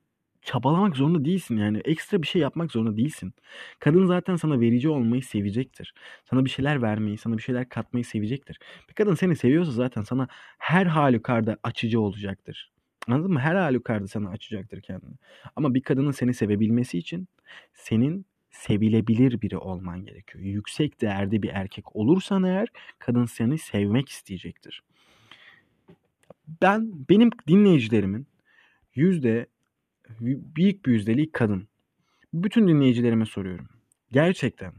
çabalamak 0.43 0.97
zorunda 0.97 1.25
değilsin 1.25 1.57
yani. 1.57 1.79
Ekstra 1.85 2.23
bir 2.23 2.27
şey 2.27 2.43
yapmak 2.43 2.73
zorunda 2.73 2.97
değilsin. 2.97 3.35
Kadın 3.79 4.07
zaten 4.07 4.37
sana 4.37 4.61
verici 4.61 4.89
olmayı 4.89 5.23
sevecektir. 5.23 5.95
Sana 6.31 6.45
bir 6.45 6.51
şeyler 6.51 6.83
vermeyi, 6.83 7.19
sana 7.19 7.37
bir 7.39 7.43
şeyler 7.43 7.69
katmayı 7.69 8.05
sevecektir. 8.05 8.59
Bir 8.89 8.95
kadın 8.95 9.15
seni 9.15 9.37
seviyorsa 9.37 9.73
zaten 9.73 10.03
sana 10.03 10.29
her 10.59 10.87
halükarda 10.87 11.57
açıcı 11.63 12.01
olacaktır. 12.01 12.73
Anladın 13.09 13.33
mı? 13.33 13.41
Her 13.41 13.55
halükarda 13.55 14.07
sana 14.07 14.31
açacaktır 14.31 14.81
kendini. 14.81 15.15
Ama 15.57 15.75
bir 15.75 15.83
kadının 15.83 16.11
seni 16.11 16.35
sevebilmesi 16.35 16.99
için 16.99 17.29
senin 17.75 18.27
sevilebilir 18.51 19.41
biri 19.41 19.59
olman 19.59 20.05
gerekiyor. 20.05 20.45
Yüksek 20.45 21.01
değerde 21.01 21.43
bir 21.43 21.51
erkek 21.55 21.97
olursan 21.97 22.43
eğer 22.45 22.69
kadın 22.99 23.25
seni 23.25 23.59
sevmek 23.59 24.09
isteyecektir 24.09 24.83
ben 26.63 26.93
benim 27.11 27.31
dinleyicilerimin 27.49 28.27
yüzde 28.95 29.47
büyük 30.21 30.87
bir 30.87 30.93
yüzdeliği 30.93 31.33
kadın. 31.33 31.69
Bütün 32.35 32.69
dinleyicilerime 32.69 33.27
soruyorum. 33.27 33.69
Gerçekten 34.13 34.73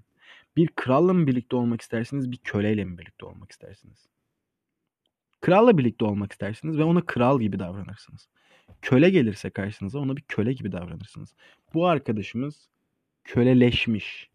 bir 0.57 0.67
kralla 0.67 1.13
mı 1.13 1.27
birlikte 1.27 1.55
olmak 1.55 1.81
istersiniz, 1.81 2.31
bir 2.31 2.37
köleyle 2.37 2.85
mi 2.85 2.97
birlikte 2.97 3.25
olmak 3.25 3.51
istersiniz? 3.51 4.07
Kralla 5.41 5.77
birlikte 5.77 6.05
olmak 6.05 6.31
istersiniz 6.31 6.77
ve 6.77 6.83
ona 6.83 7.05
kral 7.05 7.39
gibi 7.39 7.59
davranırsınız. 7.59 8.29
Köle 8.81 9.09
gelirse 9.09 9.49
karşınıza 9.49 9.99
ona 9.99 10.17
bir 10.17 10.21
köle 10.21 10.53
gibi 10.53 10.71
davranırsınız. 10.71 11.35
Bu 11.73 11.87
arkadaşımız 11.87 12.69
köleleşmiş. 13.23 14.29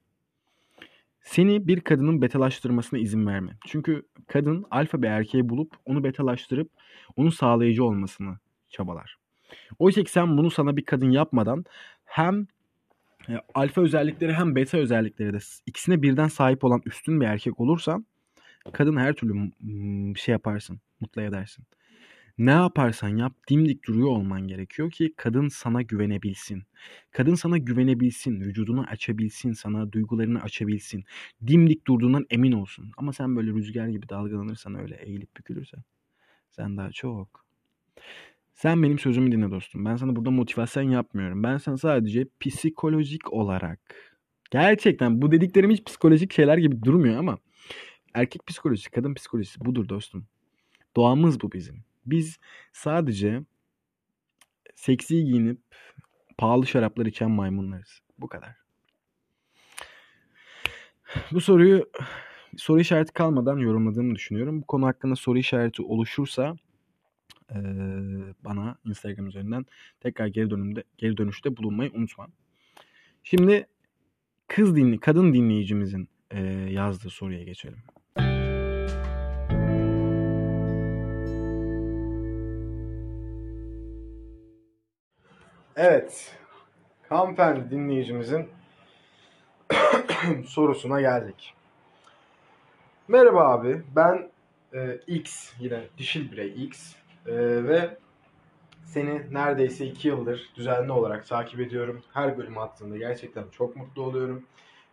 Seni 1.22 1.68
bir 1.68 1.80
kadının 1.80 2.22
betalaştırmasına 2.22 3.00
izin 3.00 3.26
verme. 3.26 3.56
Çünkü 3.66 4.02
kadın 4.26 4.64
alfa 4.70 5.02
bir 5.02 5.08
erkeği 5.08 5.48
bulup 5.48 5.76
onu 5.84 6.04
betalaştırıp 6.04 6.70
onun 7.16 7.30
sağlayıcı 7.30 7.84
olmasını 7.84 8.38
çabalar. 8.68 9.16
Oysa 9.78 10.02
ki 10.02 10.10
sen 10.10 10.38
bunu 10.38 10.50
sana 10.50 10.76
bir 10.76 10.84
kadın 10.84 11.10
yapmadan 11.10 11.64
hem 12.04 12.46
e, 13.28 13.32
alfa 13.54 13.80
özellikleri 13.80 14.32
hem 14.32 14.56
beta 14.56 14.78
özellikleri 14.78 15.32
de 15.32 15.38
ikisine 15.66 16.02
birden 16.02 16.28
sahip 16.28 16.64
olan 16.64 16.82
üstün 16.86 17.20
bir 17.20 17.26
erkek 17.26 17.60
olursan 17.60 18.06
kadın 18.72 18.96
her 18.96 19.12
türlü 19.12 19.50
şey 20.16 20.32
yaparsın, 20.32 20.80
mutlu 21.00 21.22
edersin. 21.22 21.64
Ne 22.42 22.50
yaparsan 22.50 23.08
yap 23.08 23.32
dimdik 23.50 23.86
duruyor 23.86 24.08
olman 24.08 24.48
gerekiyor 24.48 24.90
ki 24.90 25.14
kadın 25.16 25.48
sana 25.48 25.82
güvenebilsin. 25.82 26.62
Kadın 27.10 27.34
sana 27.34 27.58
güvenebilsin, 27.58 28.40
vücudunu 28.40 28.84
açabilsin, 28.90 29.52
sana 29.52 29.92
duygularını 29.92 30.42
açabilsin. 30.42 31.04
Dimdik 31.46 31.86
durduğundan 31.86 32.26
emin 32.30 32.52
olsun. 32.52 32.90
Ama 32.96 33.12
sen 33.12 33.36
böyle 33.36 33.50
rüzgar 33.50 33.88
gibi 33.88 34.08
dalgalanırsan 34.08 34.74
öyle 34.74 34.96
eğilip 34.96 35.36
bükülürsen 35.36 35.80
sen 36.50 36.76
daha 36.76 36.90
çok. 36.90 37.46
Sen 38.54 38.82
benim 38.82 38.98
sözümü 38.98 39.32
dinle 39.32 39.50
dostum. 39.50 39.84
Ben 39.84 39.96
sana 39.96 40.16
burada 40.16 40.30
motivasyon 40.30 40.82
yapmıyorum. 40.90 41.42
Ben 41.42 41.56
sana 41.58 41.78
sadece 41.78 42.26
psikolojik 42.40 43.32
olarak 43.32 43.80
gerçekten 44.50 45.22
bu 45.22 45.32
dediklerim 45.32 45.70
hiç 45.70 45.84
psikolojik 45.84 46.32
şeyler 46.32 46.58
gibi 46.58 46.82
durmuyor 46.82 47.16
ama 47.16 47.38
erkek 48.14 48.46
psikolojisi, 48.46 48.90
kadın 48.90 49.14
psikolojisi 49.14 49.60
budur 49.60 49.88
dostum. 49.88 50.26
Doğamız 50.96 51.40
bu 51.40 51.52
bizim. 51.52 51.91
Biz 52.06 52.38
sadece 52.72 53.42
seksi 54.74 55.24
giyinip 55.24 55.60
pahalı 56.38 56.66
şaraplar 56.66 57.06
içen 57.06 57.30
maymunlarız. 57.30 58.00
Bu 58.18 58.28
kadar. 58.28 58.56
Bu 61.32 61.40
soruyu 61.40 61.90
soru 62.56 62.80
işareti 62.80 63.12
kalmadan 63.12 63.58
yorumladığımı 63.58 64.14
düşünüyorum. 64.14 64.62
Bu 64.62 64.66
konu 64.66 64.86
hakkında 64.86 65.16
soru 65.16 65.38
işareti 65.38 65.82
oluşursa 65.82 66.56
bana 68.44 68.78
Instagram 68.84 69.26
üzerinden 69.26 69.66
tekrar 70.00 70.26
geri 70.26 70.50
dönümde 70.50 70.84
geri 70.98 71.16
dönüşte 71.16 71.56
bulunmayı 71.56 71.90
unutma. 71.94 72.28
Şimdi 73.22 73.66
kız 74.46 74.76
dinli 74.76 75.00
kadın 75.00 75.34
dinleyicimizin 75.34 76.08
yazdığı 76.68 77.10
soruya 77.10 77.42
geçelim. 77.42 77.82
Evet. 85.76 86.36
Hanımefendi 87.08 87.70
dinleyicimizin 87.70 88.48
sorusuna 90.46 91.00
geldik. 91.00 91.54
Merhaba 93.08 93.48
abi. 93.48 93.82
Ben 93.96 94.30
e, 94.74 95.00
X 95.06 95.52
yine 95.60 95.80
dişil 95.98 96.32
birey 96.32 96.64
X 96.64 96.94
e, 97.26 97.34
ve 97.64 97.96
seni 98.84 99.34
neredeyse 99.34 99.86
iki 99.86 100.08
yıldır 100.08 100.52
düzenli 100.56 100.92
olarak 100.92 101.26
takip 101.26 101.60
ediyorum. 101.60 102.02
Her 102.12 102.38
bölüm 102.38 102.58
attığında 102.58 102.96
gerçekten 102.96 103.44
çok 103.52 103.76
mutlu 103.76 104.02
oluyorum. 104.02 104.46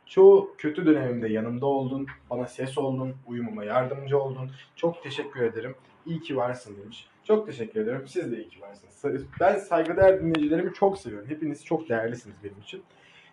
Çoğu 0.05 0.55
kötü 0.57 0.85
dönemimde 0.85 1.27
yanımda 1.27 1.65
oldun, 1.65 2.07
bana 2.29 2.45
ses 2.47 2.77
oldun, 2.77 3.15
uyumama 3.27 3.63
yardımcı 3.63 4.19
oldun. 4.19 4.51
Çok 4.75 5.03
teşekkür 5.03 5.41
ederim. 5.41 5.75
İyi 6.05 6.21
ki 6.21 6.37
varsın 6.37 6.77
demiş. 6.81 7.08
Çok 7.29 7.47
teşekkür 7.47 7.81
ederim. 7.81 8.07
Siz 8.07 8.31
de 8.31 8.37
iyi 8.37 8.49
ki 8.49 8.61
varsınız. 8.61 9.25
Ben 9.39 9.57
saygıdeğer 9.57 10.19
dinleyicilerimi 10.19 10.73
çok 10.73 10.97
seviyorum. 10.97 11.29
Hepiniz 11.29 11.65
çok 11.65 11.89
değerlisiniz 11.89 12.35
benim 12.43 12.59
için. 12.59 12.83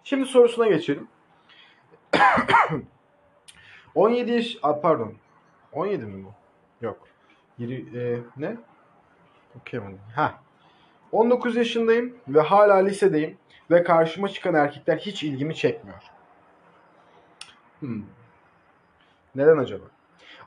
Şimdi 0.05 0.27
sorusuna 0.27 0.69
geçelim. 0.69 1.09
17 3.95 4.33
yaş... 4.33 4.57
pardon. 4.83 5.15
17 5.73 6.05
mi 6.05 6.25
bu? 6.25 6.33
Yok. 6.85 7.09
20, 7.59 7.99
e, 7.99 8.19
ne? 8.37 8.57
Okuyamadım. 9.61 10.01
Ha. 10.15 10.35
19 11.13 11.57
yaşındayım 11.57 12.17
ve 12.29 12.41
hala 12.41 12.75
lisedeyim 12.75 13.39
ve 13.71 13.83
karşıma 13.83 14.29
çıkan 14.29 14.55
erkekler 14.55 14.97
hiç 14.97 15.23
ilgimi 15.23 15.55
çekmiyor. 15.55 16.03
Hmm. 17.81 18.03
Neden 19.35 19.59
acaba? 19.59 19.85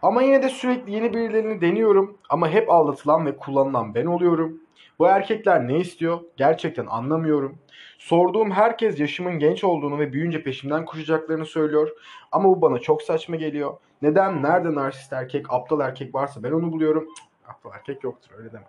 Ama 0.02 0.22
yine 0.22 0.44
de 0.44 0.50
sürekli 0.50 0.92
yeni 0.92 1.14
birilerini 1.14 1.62
deniyorum 1.62 2.18
ama 2.30 2.50
hep 2.50 2.70
aldatılan 2.70 3.26
ve 3.26 3.38
kullanılan 3.38 3.96
ben 3.96 4.06
oluyorum. 4.06 4.62
Bu 5.00 5.08
erkekler 5.08 5.68
ne 5.68 5.78
istiyor? 5.78 6.20
Gerçekten 6.38 6.86
anlamıyorum. 6.86 7.58
Sorduğum 7.98 8.52
herkes 8.52 9.00
yaşımın 9.00 9.40
genç 9.40 9.64
olduğunu 9.64 10.00
ve 10.00 10.14
büyünce 10.14 10.44
peşimden 10.44 10.86
koşacaklarını 10.86 11.46
söylüyor. 11.46 11.90
Ama 12.32 12.50
bu 12.50 12.62
bana 12.62 12.80
çok 12.80 13.02
saçma 13.02 13.36
geliyor. 13.36 13.74
Neden? 14.02 14.44
Nerede 14.44 14.76
narsist 14.76 15.14
erkek, 15.14 15.54
aptal 15.54 15.80
erkek 15.80 16.16
varsa 16.16 16.44
ben 16.44 16.52
onu 16.52 16.72
buluyorum. 16.72 17.08
Cık, 17.16 17.50
aptal 17.50 17.72
erkek 17.74 18.04
yoktur 18.04 18.32
öyle 18.38 18.52
deme. 18.52 18.66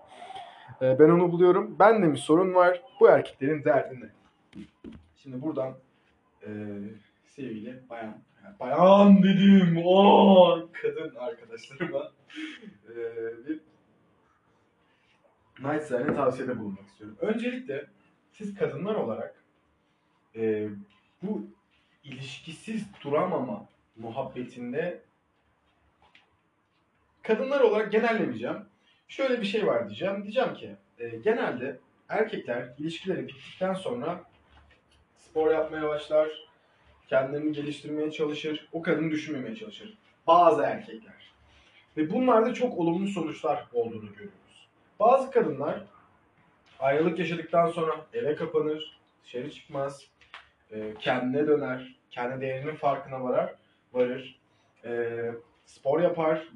Ee, 0.82 0.98
ben 0.98 1.08
onu 1.08 1.32
buluyorum. 1.32 1.78
Bende 1.78 2.12
bir 2.12 2.16
sorun 2.16 2.54
var. 2.54 2.82
Bu 3.00 3.08
erkeklerin 3.08 3.64
derdi 3.64 4.00
ne? 4.00 4.08
Şimdi 5.16 5.42
buradan 5.42 5.74
e, 6.42 6.50
sevgili 7.26 7.80
bayan 7.90 8.14
bayan 8.60 9.22
dedim 9.22 9.82
o 9.84 10.68
kadın 10.82 11.14
arkadaşlarıma 11.14 12.12
e, 12.88 12.96
bir 13.46 13.60
naçizane 15.60 16.14
tavsiyede 16.14 16.58
bulunmak 16.58 16.86
istiyorum. 16.86 17.16
Öncelikle 17.20 17.86
siz 18.32 18.54
kadınlar 18.54 18.94
olarak 18.94 19.34
e, 20.36 20.68
bu 21.22 21.46
ilişkisiz 22.04 22.86
duramama 23.04 23.66
muhabbetinde 23.96 25.00
kadınlar 27.22 27.60
olarak 27.60 27.92
genellemeyeceğim. 27.92 28.66
Şöyle 29.08 29.40
bir 29.40 29.46
şey 29.46 29.66
var 29.66 29.88
diyeceğim. 29.88 30.22
Diyeceğim 30.22 30.54
ki 30.54 30.76
e, 30.98 31.08
genelde 31.08 31.78
erkekler 32.08 32.68
ilişkileri 32.78 33.28
bittikten 33.28 33.74
sonra 33.74 34.24
spor 35.16 35.50
yapmaya 35.50 35.88
başlar, 35.88 36.49
kendilerini 37.10 37.52
geliştirmeye 37.52 38.10
çalışır, 38.10 38.68
o 38.72 38.82
kadını 38.82 39.10
düşünmemeye 39.10 39.56
çalışır. 39.56 39.98
Bazı 40.26 40.62
erkekler. 40.62 41.32
Ve 41.96 42.10
bunlarda 42.10 42.54
çok 42.54 42.78
olumlu 42.78 43.08
sonuçlar 43.08 43.66
olduğunu 43.72 44.12
görüyoruz. 44.12 44.68
Bazı 45.00 45.30
kadınlar 45.30 45.80
ayrılık 46.78 47.18
yaşadıktan 47.18 47.66
sonra 47.66 48.06
eve 48.12 48.34
kapanır, 48.34 48.98
dışarı 49.24 49.50
çıkmaz, 49.50 50.06
e, 50.70 50.94
kendine 50.98 51.46
döner, 51.46 51.94
kendi 52.10 52.40
değerinin 52.40 52.74
farkına 52.74 53.24
varar, 53.24 53.54
varır, 53.92 54.40
e, 54.84 55.20
spor 55.66 56.00
yapar, 56.00 56.48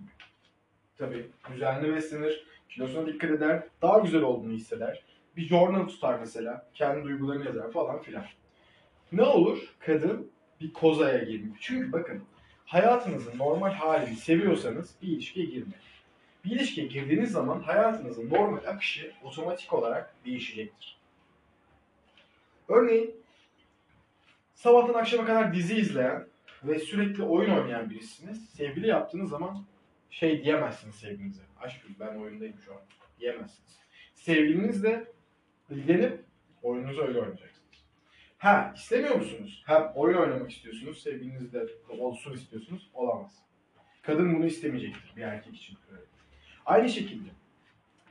tabii 0.99 1.27
düzenli 1.53 1.95
beslenir, 1.95 2.47
kilosuna 2.69 3.07
dikkat 3.07 3.31
eder, 3.31 3.62
daha 3.83 3.99
güzel 3.99 4.23
olduğunu 4.23 4.53
hisseder. 4.53 5.03
Bir 5.37 5.43
journal 5.43 5.88
tutar 5.88 6.19
mesela, 6.19 6.67
kendi 6.75 7.05
duygularını 7.05 7.45
yazar 7.45 7.73
falan 7.73 8.03
filan. 8.03 8.25
Ne 9.12 9.23
olur? 9.23 9.75
Kadın 9.81 10.34
bir 10.64 10.72
kozaya 10.72 11.18
girmiyor. 11.18 11.57
Çünkü 11.61 11.92
bakın 11.92 12.24
hayatınızın 12.66 13.38
normal 13.38 13.72
halini 13.72 14.16
seviyorsanız 14.16 14.94
bir 15.03 15.09
ilişkiye 15.09 15.46
girmeyin. 15.46 15.74
Bir 16.44 16.50
ilişkiye 16.50 16.87
girdiğiniz 16.87 17.33
zaman 17.33 17.61
hayatınızın 17.61 18.31
normal 18.31 18.64
akışı 18.66 19.12
otomatik 19.22 19.72
olarak 19.72 20.14
değişecektir. 20.24 20.98
Örneğin 22.68 23.14
sabahtan 24.55 24.94
akşama 24.94 25.24
kadar 25.24 25.55
dizi 25.55 25.77
izleyen 25.77 26.27
ve 26.64 26.79
sürekli 26.79 27.22
oyun 27.22 27.50
oynayan 27.50 27.90
birisiniz. 27.90 28.50
Sevgili 28.50 28.87
yaptığınız 28.87 29.31
zaman 29.31 29.64
şey 30.11 30.44
diyemezsiniz 30.44 30.94
sevgilinize. 30.94 31.42
Aşkım 31.61 31.96
ben 32.00 32.16
oyundayım 32.16 32.57
şu 32.64 32.72
an 32.72 32.81
diyemezsiniz. 33.20 33.79
Sevgilinizle 34.14 35.05
ilgilenip 35.70 36.24
oyununuzu 36.62 37.03
öyle 37.03 37.18
oynayacaksınız. 37.18 37.54
Ha 38.44 38.72
istemiyor 38.76 39.14
musunuz? 39.14 39.62
Hem 39.66 39.92
oyun 39.94 40.18
oynamak 40.18 40.50
istiyorsunuz, 40.50 41.02
sevgilinizle 41.02 41.66
olsun 41.98 42.33
istiyorsunuz. 42.33 42.90
Olamaz. 42.94 43.33
Kadın 44.02 44.35
bunu 44.35 44.46
istemeyecektir 44.46 45.16
bir 45.16 45.22
erkek 45.22 45.57
için. 45.57 45.78
Aynı 46.66 46.88
şekilde 46.88 47.28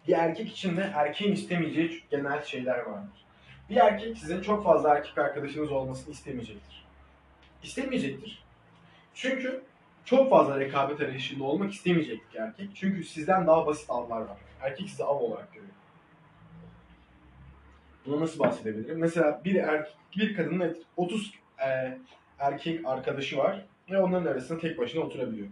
bir 0.07 0.13
erkek 0.13 0.49
için 0.49 0.77
de 0.77 0.91
erkeğin 0.95 1.33
istemeyeceği 1.33 2.03
genel 2.11 2.43
şeyler 2.43 2.79
vardır. 2.79 3.25
Bir 3.69 3.75
erkek 3.75 4.17
sizin 4.17 4.41
çok 4.41 4.63
fazla 4.63 4.95
erkek 4.97 5.17
arkadaşınız 5.17 5.71
olmasını 5.71 6.13
istemeyecektir. 6.13 6.85
İstemeyecektir. 7.63 8.43
Çünkü 9.13 9.63
çok 10.05 10.29
fazla 10.29 10.59
rekabet 10.59 11.01
arayışında 11.01 11.43
olmak 11.43 11.73
istemeyecektir 11.73 12.39
erkek. 12.39 12.69
Çünkü 12.75 13.03
sizden 13.03 13.47
daha 13.47 13.65
basit 13.65 13.89
avlar 13.89 14.21
var. 14.21 14.37
Erkek 14.61 14.89
sizi 14.89 15.03
av 15.03 15.17
olarak 15.19 15.53
görüyor. 15.53 15.73
Buna 18.05 18.21
nasıl 18.21 18.39
bahsedebilirim? 18.39 18.99
Mesela 18.99 19.41
bir 19.45 19.55
erkek, 19.55 19.95
bir 20.17 20.35
kadının 20.35 20.77
30 20.97 21.33
e, 21.67 21.97
erkek 22.39 22.85
arkadaşı 22.85 23.37
var 23.37 23.65
ve 23.91 24.01
onların 24.01 24.25
arasında 24.25 24.59
tek 24.59 24.77
başına 24.77 25.01
oturabiliyor. 25.01 25.47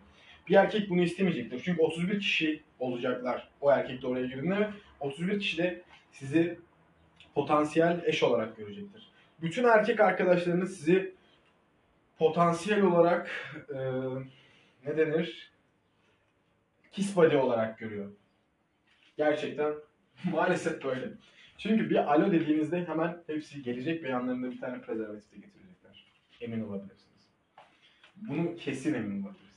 Bir 0.49 0.55
erkek 0.55 0.89
bunu 0.89 1.01
istemeyecektir. 1.01 1.61
Çünkü 1.65 1.81
31 1.81 2.19
kişi 2.19 2.63
olacaklar 2.79 3.49
o 3.61 3.71
erkek 3.71 4.01
de 4.01 4.07
oraya 4.07 4.25
girdiğinde 4.25 4.59
ve 4.59 4.69
31 4.99 5.39
kişi 5.39 5.57
de 5.57 5.81
sizi 6.11 6.59
potansiyel 7.35 8.01
eş 8.05 8.23
olarak 8.23 8.57
görecektir. 8.57 9.11
Bütün 9.41 9.63
erkek 9.63 9.99
arkadaşlarınız 9.99 10.77
sizi 10.77 11.13
potansiyel 12.19 12.81
olarak 12.81 13.31
e, 13.69 13.79
ne 14.85 14.97
denir? 14.97 15.51
Kiss 16.91 17.15
body 17.15 17.37
olarak 17.37 17.79
görüyor. 17.79 18.11
Gerçekten 19.17 19.73
maalesef 20.31 20.83
böyle. 20.83 21.09
Çünkü 21.61 21.89
bir 21.89 22.13
alo 22.13 22.31
dediğinizde 22.31 22.85
hemen 22.87 23.17
hepsi 23.27 23.63
gelecek 23.63 24.03
ve 24.03 24.09
yanlarında 24.09 24.51
bir 24.51 24.59
tane 24.59 24.81
prezervatif 24.81 25.31
de 25.31 25.35
getirecekler. 25.35 26.05
Emin 26.41 26.61
olabilirsiniz. 26.61 27.27
Bunu 28.15 28.55
kesin 28.55 28.93
emin 28.93 29.23
olabilirsiniz. 29.23 29.51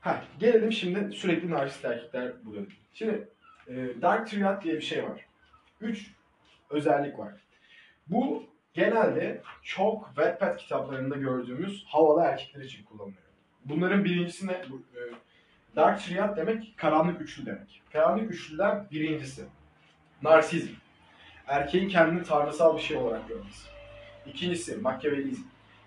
Ha, 0.00 0.24
gelelim 0.40 0.72
şimdi 0.72 1.16
sürekli 1.16 1.50
narsist 1.50 1.84
erkekler 1.84 2.44
buluyor. 2.44 2.66
Şimdi 2.94 3.28
e, 3.68 3.74
Dark 4.02 4.28
Triad 4.28 4.62
diye 4.62 4.74
bir 4.74 4.80
şey 4.80 5.04
var. 5.04 5.26
Üç 5.80 6.10
özellik 6.70 7.18
var. 7.18 7.34
Bu 8.06 8.44
genelde 8.74 9.42
çok 9.62 10.06
Wattpad 10.06 10.56
kitaplarında 10.56 11.16
gördüğümüz 11.16 11.84
havalı 11.86 12.22
erkekler 12.22 12.64
için 12.64 12.84
kullanılıyor. 12.84 13.22
Bunların 13.64 14.04
birincisi 14.04 14.46
ne? 14.46 14.62
Bu, 14.70 14.76
e, 14.76 15.00
Dark 15.76 16.00
Triad 16.00 16.36
demek 16.36 16.74
karanlık 16.76 17.20
üçlü 17.20 17.46
demek. 17.46 17.82
Karanlık 17.92 18.30
üçlüden 18.30 18.86
birincisi 18.90 19.44
narsizm. 20.22 20.72
Erkeğin 21.46 21.88
kendini 21.88 22.22
tanrısal 22.22 22.76
bir 22.76 22.82
şey 22.82 22.96
olarak 22.96 23.28
görmesi. 23.28 23.68
İkincisi 24.26 24.76
makyavelizm. 24.76 25.42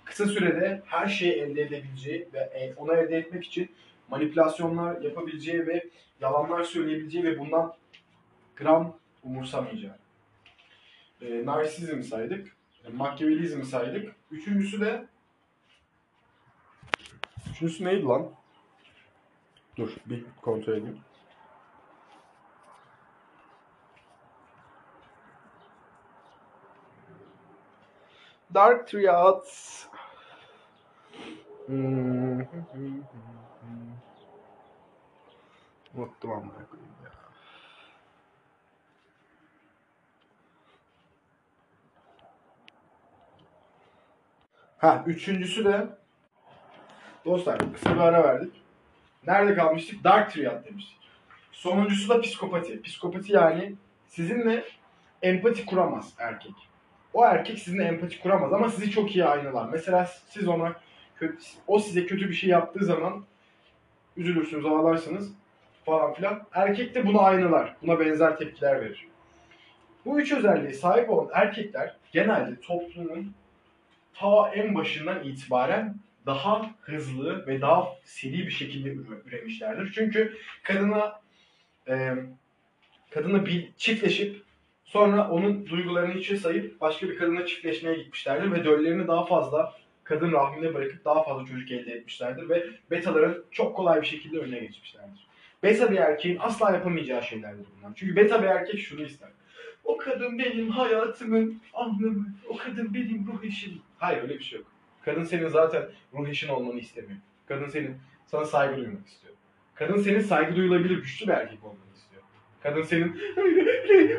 Kısa 0.06 0.26
sürede 0.26 0.82
her 0.86 1.08
şeyi 1.08 1.34
elde 1.34 1.62
edebileceği 1.62 2.28
ve 2.34 2.39
e, 2.39 2.74
onu 2.76 2.94
elde 2.94 3.17
etmek 3.17 3.46
için 3.46 3.72
manipülasyonlar 4.10 5.02
yapabileceği 5.02 5.67
ve 5.67 5.89
yalanlar 6.22 6.63
söyleyebileceği 6.63 7.24
ve 7.24 7.39
bundan 7.39 7.74
gram 8.56 8.98
umursamayacağı. 9.24 9.96
E, 11.22 11.46
narsizm 11.46 12.02
saydık. 12.02 12.56
E, 12.86 12.89
Makyavelizm 12.89 13.63
saydık. 13.63 14.15
Üçüncüsü 14.32 14.82
de 14.82 15.06
Üçüncüsü 17.62 17.86
neydi 17.86 18.04
lan? 18.04 18.32
Dur 19.78 19.89
bir 20.06 20.24
kontrol 20.41 20.74
edeyim. 20.74 21.00
Dark 28.54 28.88
Triad. 28.88 29.44
Hmm. 31.66 32.40
Unuttum 35.96 36.32
amına. 36.32 36.54
Ha 44.78 45.04
üçüncüsü 45.08 45.66
de 45.66 45.88
dostlar 47.26 47.74
kısa 47.74 47.96
bir 47.96 48.00
ara 48.00 48.24
verdik. 48.24 48.62
Nerede 49.28 49.56
kalmıştık? 49.56 50.04
Dark 50.04 50.32
Triad 50.32 50.66
demiştik. 50.66 50.98
Sonuncusu 51.52 52.10
da 52.10 52.22
psikopati. 52.22 52.82
Psikopati 52.82 53.34
yani 53.34 53.76
sizinle 54.08 54.66
empati 55.22 55.66
kuramaz 55.66 56.14
erkek. 56.18 56.70
O 57.13 57.26
erkek 57.26 57.60
sizinle 57.60 57.84
empati 57.84 58.19
kuramaz 58.19 58.54
ama 58.54 58.69
sizi 58.69 58.91
çok 58.91 59.15
iyi 59.15 59.26
aynalar. 59.26 59.69
Mesela 59.69 60.10
siz 60.30 60.47
ona 60.47 60.76
o 61.67 61.80
size 61.80 62.06
kötü 62.06 62.30
bir 62.30 62.34
şey 62.34 62.50
yaptığı 62.50 62.86
zaman 62.86 63.24
üzülürsünüz, 64.17 64.65
ağlarsınız 64.65 65.34
falan 65.86 66.13
filan. 66.13 66.43
Erkek 66.54 66.95
de 66.95 67.08
bunu 67.08 67.21
aynalar. 67.21 67.76
Buna 67.82 68.00
benzer 68.00 68.38
tepkiler 68.38 68.82
verir. 68.82 69.08
Bu 70.06 70.21
üç 70.21 70.32
özelliğe 70.32 70.74
sahip 70.74 71.10
olan 71.10 71.30
erkekler 71.34 71.95
genelde 72.12 72.62
toplumun 72.62 73.34
ta 74.13 74.50
en 74.50 74.76
başından 74.76 75.24
itibaren 75.24 75.95
daha 76.26 76.71
hızlı 76.82 77.47
ve 77.47 77.62
daha 77.62 77.88
seri 78.04 78.34
bir 78.34 78.52
şekilde 78.52 78.89
üremişlerdir. 79.26 79.91
Çünkü 79.95 80.38
kadına 80.63 81.21
e, 81.88 82.13
kadına 83.10 83.45
bir 83.45 83.69
çiftleşip 83.78 84.43
sonra 84.91 85.30
onun 85.30 85.65
duygularını 85.65 86.13
içe 86.13 86.38
sayıp 86.38 86.82
başka 86.82 87.10
bir 87.10 87.17
kadına 87.17 87.45
çiftleşmeye 87.45 87.95
gitmişlerdir 87.95 88.51
ve 88.51 88.63
döllerini 88.63 89.08
daha 89.08 89.25
fazla 89.25 89.73
kadın 90.04 90.32
rahmine 90.32 90.73
bırakıp 90.73 91.06
daha 91.06 91.23
fazla 91.23 91.45
çocuk 91.45 91.71
elde 91.71 91.91
etmişlerdir 91.91 92.49
ve 92.49 92.65
betaların 92.91 93.43
çok 93.51 93.75
kolay 93.75 94.01
bir 94.01 94.08
şekilde 94.08 94.39
önüne 94.39 94.60
geçmişlerdir. 94.60 95.27
Beta 95.63 95.91
bir 95.91 95.97
erkeğin 95.97 96.38
asla 96.39 96.71
yapamayacağı 96.71 97.23
şeylerdir 97.23 97.65
bunlar. 97.77 97.91
Çünkü 97.95 98.15
beta 98.15 98.41
bir 98.41 98.47
erkek 98.47 98.80
şunu 98.80 99.01
ister. 99.01 99.30
O 99.84 99.97
kadın 99.97 100.39
benim 100.39 100.69
hayatımın 100.69 101.62
anlamı. 101.73 102.25
O 102.49 102.58
kadın 102.58 102.93
benim 102.93 103.27
ruh 103.27 103.43
eşim. 103.43 103.82
Hayır 103.97 104.21
öyle 104.21 104.39
bir 104.39 104.43
şey 104.43 104.60
yok. 104.60 104.67
Kadın 105.06 105.23
senin 105.23 105.47
zaten 105.47 105.84
ruh 106.13 106.30
eşin 106.30 106.47
olmanı 106.47 106.80
istemiyor. 106.80 107.19
Kadın 107.47 107.67
senin 107.67 107.97
sana 108.25 108.45
saygı 108.45 108.77
duymak 108.77 109.08
istiyor. 109.08 109.34
Kadın 109.75 109.97
senin 109.97 110.21
saygı 110.21 110.56
duyulabilir 110.56 110.95
güçlü 110.95 111.27
bir 111.27 111.32
erkek 111.32 111.63
olmanı. 111.63 111.90
Kadın 112.63 112.84
senin 112.84 113.17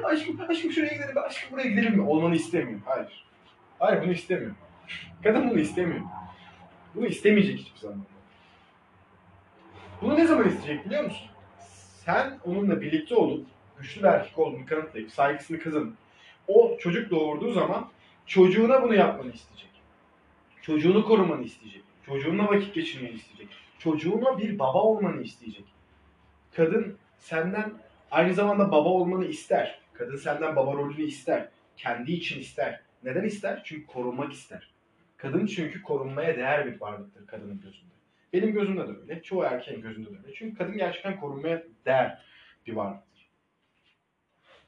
aşkım, 0.04 0.40
aşkım 0.48 0.72
şuraya 0.72 0.92
gidelim, 0.92 1.18
aşkım 1.18 1.52
buraya 1.52 1.68
gidelim 1.68 1.96
mi? 1.96 2.02
Olmanı 2.02 2.34
istemiyor. 2.34 2.80
Hayır. 2.84 3.24
Hayır 3.78 4.02
bunu 4.02 4.12
istemiyor. 4.12 4.52
Kadın 5.22 5.50
bunu 5.50 5.58
istemiyor. 5.58 6.00
Bunu 6.94 7.06
istemeyecek 7.06 7.58
hiçbir 7.58 7.78
zaman. 7.78 8.02
Bunu 10.02 10.16
ne 10.16 10.26
zaman 10.26 10.48
isteyecek 10.48 10.86
biliyor 10.86 11.04
musun? 11.04 11.28
Sen 12.04 12.38
onunla 12.44 12.80
birlikte 12.80 13.14
olup 13.14 13.46
güçlü 13.78 14.02
bir 14.02 14.06
erkek 14.06 14.38
olduğunu 14.38 14.66
kanıtlayıp 14.66 15.10
saygısını 15.10 15.58
kazanıp 15.58 15.94
o 16.48 16.78
çocuk 16.78 17.10
doğurduğu 17.10 17.52
zaman 17.52 17.88
çocuğuna 18.26 18.82
bunu 18.82 18.94
yapmanı 18.94 19.32
isteyecek. 19.32 19.70
Çocuğunu 20.62 21.04
korumanı 21.04 21.42
isteyecek. 21.42 21.82
Çocuğunla 22.06 22.48
vakit 22.48 22.74
geçirmeni 22.74 23.14
isteyecek. 23.14 23.48
Çocuğuna 23.78 24.38
bir 24.38 24.58
baba 24.58 24.82
olmanı 24.82 25.22
isteyecek. 25.22 25.64
Kadın 26.56 26.96
senden 27.18 27.72
aynı 28.12 28.34
zamanda 28.34 28.72
baba 28.72 28.88
olmanı 28.88 29.24
ister. 29.24 29.80
Kadın 29.92 30.16
senden 30.16 30.56
baba 30.56 30.72
rolünü 30.72 31.02
ister. 31.02 31.48
Kendi 31.76 32.12
için 32.12 32.40
ister. 32.40 32.80
Neden 33.04 33.24
ister? 33.24 33.62
Çünkü 33.64 33.86
korumak 33.86 34.32
ister. 34.32 34.70
Kadın 35.16 35.46
çünkü 35.46 35.82
korunmaya 35.82 36.36
değer 36.36 36.66
bir 36.66 36.80
varlıktır 36.80 37.26
kadının 37.26 37.60
gözünde. 37.60 37.92
Benim 38.32 38.52
gözümde 38.52 38.88
de 38.88 38.92
öyle. 39.02 39.22
Çoğu 39.22 39.42
erkeğin 39.42 39.82
gözünde 39.82 40.10
de 40.10 40.16
öyle. 40.24 40.34
Çünkü 40.34 40.58
kadın 40.58 40.76
gerçekten 40.76 41.20
korunmaya 41.20 41.62
değer 41.86 42.22
bir 42.66 42.72
varlıktır. 42.72 43.28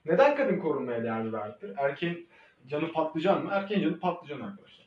Neden 0.04 0.36
kadın 0.36 0.58
korunmaya 0.58 1.02
değer 1.02 1.24
bir 1.24 1.32
varlıktır? 1.32 1.74
Erkeğin 1.76 2.28
canı 2.66 2.92
patlıcan 2.92 3.44
mı? 3.44 3.50
Erkeğin 3.52 3.82
canı 3.82 4.00
patlıcan 4.00 4.40
arkadaşlar. 4.40 4.86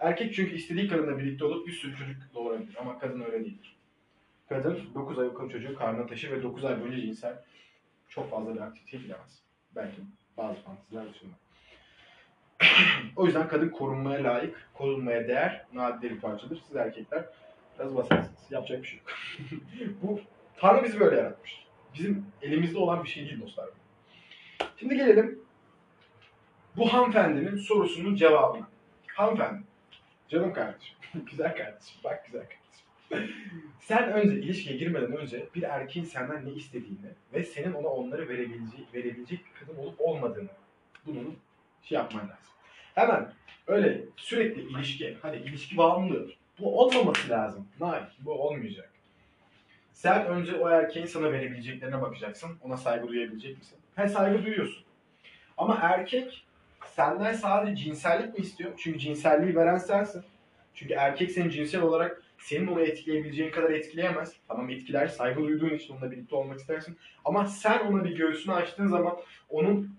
Erkek 0.00 0.34
çünkü 0.34 0.54
istediği 0.54 0.88
kadınla 0.88 1.18
birlikte 1.18 1.44
olup 1.44 1.66
bir 1.66 1.72
sürü 1.72 1.96
çocuk 1.96 2.16
doğurabilir 2.34 2.76
ama 2.80 2.98
kadın 2.98 3.20
öyle 3.20 3.44
değildir. 3.44 3.76
Kadın 4.48 4.80
9 4.94 5.18
ay 5.18 5.26
o 5.26 5.48
çocuğu 5.48 5.76
karnına 5.76 6.06
taşır 6.06 6.30
ve 6.30 6.42
9 6.42 6.64
ay 6.64 6.80
boyunca 6.80 7.00
cinsel 7.00 7.42
çok 8.14 8.30
fazla 8.30 8.54
bir 8.54 8.60
aktivite 8.60 9.00
bilemez. 9.00 9.42
Belki 9.76 9.96
bazı 10.36 10.60
fanteziler 10.60 11.14
dışında. 11.14 11.32
o 13.16 13.26
yüzden 13.26 13.48
kadın 13.48 13.68
korunmaya 13.68 14.24
layık, 14.24 14.68
korunmaya 14.74 15.28
değer, 15.28 15.66
nadide 15.72 16.10
bir 16.10 16.20
parçadır. 16.20 16.62
Siz 16.66 16.76
erkekler 16.76 17.24
biraz 17.78 17.96
basarsınız. 17.96 18.50
Yapacak 18.50 18.82
bir 18.82 18.88
şey 18.88 18.98
yok. 18.98 19.08
Bu 20.02 20.20
Tanrı 20.56 20.84
bizi 20.84 21.00
böyle 21.00 21.16
yaratmış. 21.16 21.66
Bizim 21.94 22.26
elimizde 22.42 22.78
olan 22.78 23.04
bir 23.04 23.08
şey 23.08 23.24
değil 23.24 23.40
dostlar. 23.40 23.68
Şimdi 24.76 24.96
gelelim 24.96 25.42
bu 26.76 26.92
hanımefendinin 26.92 27.56
sorusunun 27.56 28.16
cevabına. 28.16 28.68
Hanımefendi, 29.06 29.62
canım 30.28 30.52
kardeşim, 30.52 30.96
güzel 31.30 31.56
kardeşim, 31.56 32.00
bak 32.04 32.26
güzel 32.26 32.42
kardeşim. 32.42 32.86
Sen 33.80 34.12
önce 34.12 34.36
ilişkiye 34.36 34.76
girmeden 34.76 35.16
önce 35.16 35.46
bir 35.54 35.62
erkeğin 35.62 36.06
senden 36.06 36.46
ne 36.46 36.50
istediğini 36.52 37.08
ve 37.34 37.44
senin 37.44 37.72
ona 37.72 37.88
onları 37.88 38.28
verebilecek, 38.28 38.94
verebilecek 38.94 39.40
bir 39.46 39.60
kadın 39.60 39.78
olup 39.78 40.00
olmadığını 40.00 40.48
bunun 41.06 41.36
şey 41.82 41.98
yapman 41.98 42.22
lazım. 42.22 42.52
Hemen 42.94 43.32
öyle 43.66 44.04
sürekli 44.16 44.62
ilişki, 44.62 45.16
hadi 45.22 45.36
ilişki 45.36 45.76
bağımlılığı 45.76 46.30
bu 46.58 46.80
olmaması 46.80 47.30
lazım. 47.30 47.68
Hayır, 47.80 48.04
bu 48.18 48.32
olmayacak. 48.32 48.90
Sen 49.92 50.26
önce 50.26 50.56
o 50.56 50.68
erkeğin 50.68 51.06
sana 51.06 51.32
verebileceklerine 51.32 52.02
bakacaksın. 52.02 52.50
Ona 52.62 52.76
saygı 52.76 53.08
duyabilecek 53.08 53.58
misin? 53.58 53.78
He 53.96 54.08
saygı 54.08 54.46
duyuyorsun. 54.46 54.84
Ama 55.58 55.78
erkek 55.82 56.44
senden 56.86 57.32
sadece 57.32 57.84
cinsellik 57.84 58.38
mi 58.38 58.44
istiyor? 58.44 58.72
Çünkü 58.76 58.98
cinselliği 58.98 59.56
veren 59.56 59.78
sensin. 59.78 60.22
Çünkü 60.74 60.94
erkek 60.94 61.30
seni 61.30 61.50
cinsel 61.50 61.82
olarak 61.82 62.21
senin 62.42 62.66
onu 62.66 62.80
etkileyebileceğin 62.80 63.50
kadar 63.50 63.70
etkileyemez. 63.70 64.36
Tamam 64.48 64.70
etkiler, 64.70 65.06
saygı 65.06 65.40
duyduğun 65.40 65.70
için 65.70 65.94
onunla 65.94 66.10
birlikte 66.10 66.36
olmak 66.36 66.58
istersin. 66.58 66.98
Ama 67.24 67.46
sen 67.46 67.78
ona 67.78 68.04
bir 68.04 68.16
göğsünü 68.16 68.54
açtığın 68.54 68.86
zaman 68.86 69.18
onun 69.48 69.96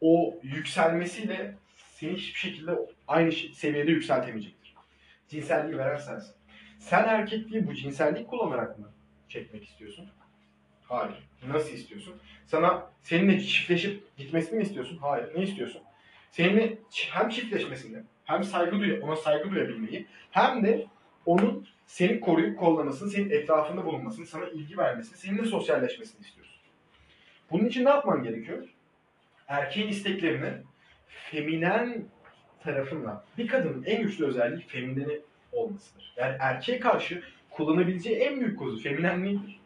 o 0.00 0.38
yükselmesiyle 0.42 1.54
seni 1.76 2.12
hiçbir 2.12 2.38
şekilde 2.38 2.78
aynı 3.08 3.32
seviyede 3.32 3.90
yükseltemeyecektir. 3.90 4.74
Cinselliği 5.28 5.78
veren 5.78 5.96
sensin. 5.96 6.34
Sen 6.78 7.04
erkekliği 7.04 7.66
bu 7.66 7.74
cinsellik 7.74 8.28
kullanarak 8.28 8.78
mı 8.78 8.92
çekmek 9.28 9.64
istiyorsun? 9.64 10.08
Hayır. 10.84 11.14
Nasıl 11.48 11.72
istiyorsun? 11.72 12.14
Sana 12.46 12.90
seninle 13.02 13.40
çiftleşip 13.40 14.16
gitmesini 14.16 14.56
mi 14.56 14.62
istiyorsun? 14.62 14.96
Hayır. 14.96 15.34
Ne 15.36 15.42
istiyorsun? 15.42 15.82
Seninle 16.30 16.78
hem 17.10 17.28
çiftleşmesini, 17.28 18.02
hem 18.24 18.44
saygı 18.44 18.80
duy 18.80 19.00
ona 19.02 19.16
saygı 19.16 19.50
duyabilmeyi, 19.50 20.06
hem 20.30 20.62
de 20.62 20.86
onun 21.26 21.66
seni 21.86 22.20
koruyup 22.20 22.58
kollamasını, 22.58 23.10
senin 23.10 23.30
etrafında 23.30 23.84
bulunmasını, 23.84 24.26
sana 24.26 24.48
ilgi 24.48 24.78
vermesini, 24.78 25.18
seninle 25.18 25.44
sosyalleşmesini 25.44 26.26
istiyorsun. 26.26 26.56
Bunun 27.50 27.64
için 27.64 27.84
ne 27.84 27.88
yapman 27.88 28.22
gerekiyor? 28.22 28.68
Erkeğin 29.48 29.88
isteklerini 29.88 30.52
feminen 31.06 32.04
tarafından, 32.60 33.24
bir 33.38 33.48
kadının 33.48 33.84
en 33.84 34.02
güçlü 34.02 34.26
özelliği 34.26 34.66
femineni 34.66 35.20
olmasıdır. 35.52 36.14
Yani 36.16 36.36
erkeğe 36.40 36.80
karşı 36.80 37.22
kullanabileceği 37.50 38.16
en 38.16 38.40
büyük 38.40 38.58
kozu 38.58 38.82
feminenliğidir. 38.82 39.60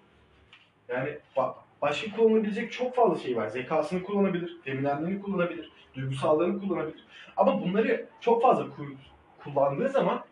Yani 0.88 1.18
bak 1.36 1.56
başka 1.82 2.16
kullanabilecek 2.16 2.72
çok 2.72 2.94
fazla 2.94 3.18
şey 3.18 3.36
var. 3.36 3.48
Zekasını 3.48 4.02
kullanabilir, 4.02 4.56
feminenliğini 4.64 5.22
kullanabilir, 5.22 5.70
duygusallığını 5.94 6.60
kullanabilir. 6.60 7.04
Ama 7.36 7.62
bunları 7.62 8.06
çok 8.20 8.42
fazla 8.42 8.66
kullandığı 9.44 9.88
zaman, 9.88 10.24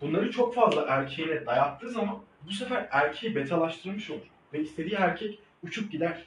bunları 0.00 0.30
çok 0.30 0.54
fazla 0.54 0.86
erkeğine 0.88 1.46
dayattığı 1.46 1.90
zaman 1.90 2.18
bu 2.46 2.52
sefer 2.52 2.88
erkeği 2.90 3.34
betalaştırmış 3.34 4.10
olur. 4.10 4.26
Ve 4.52 4.60
istediği 4.60 4.94
erkek 4.94 5.38
uçup 5.62 5.92
gider. 5.92 6.24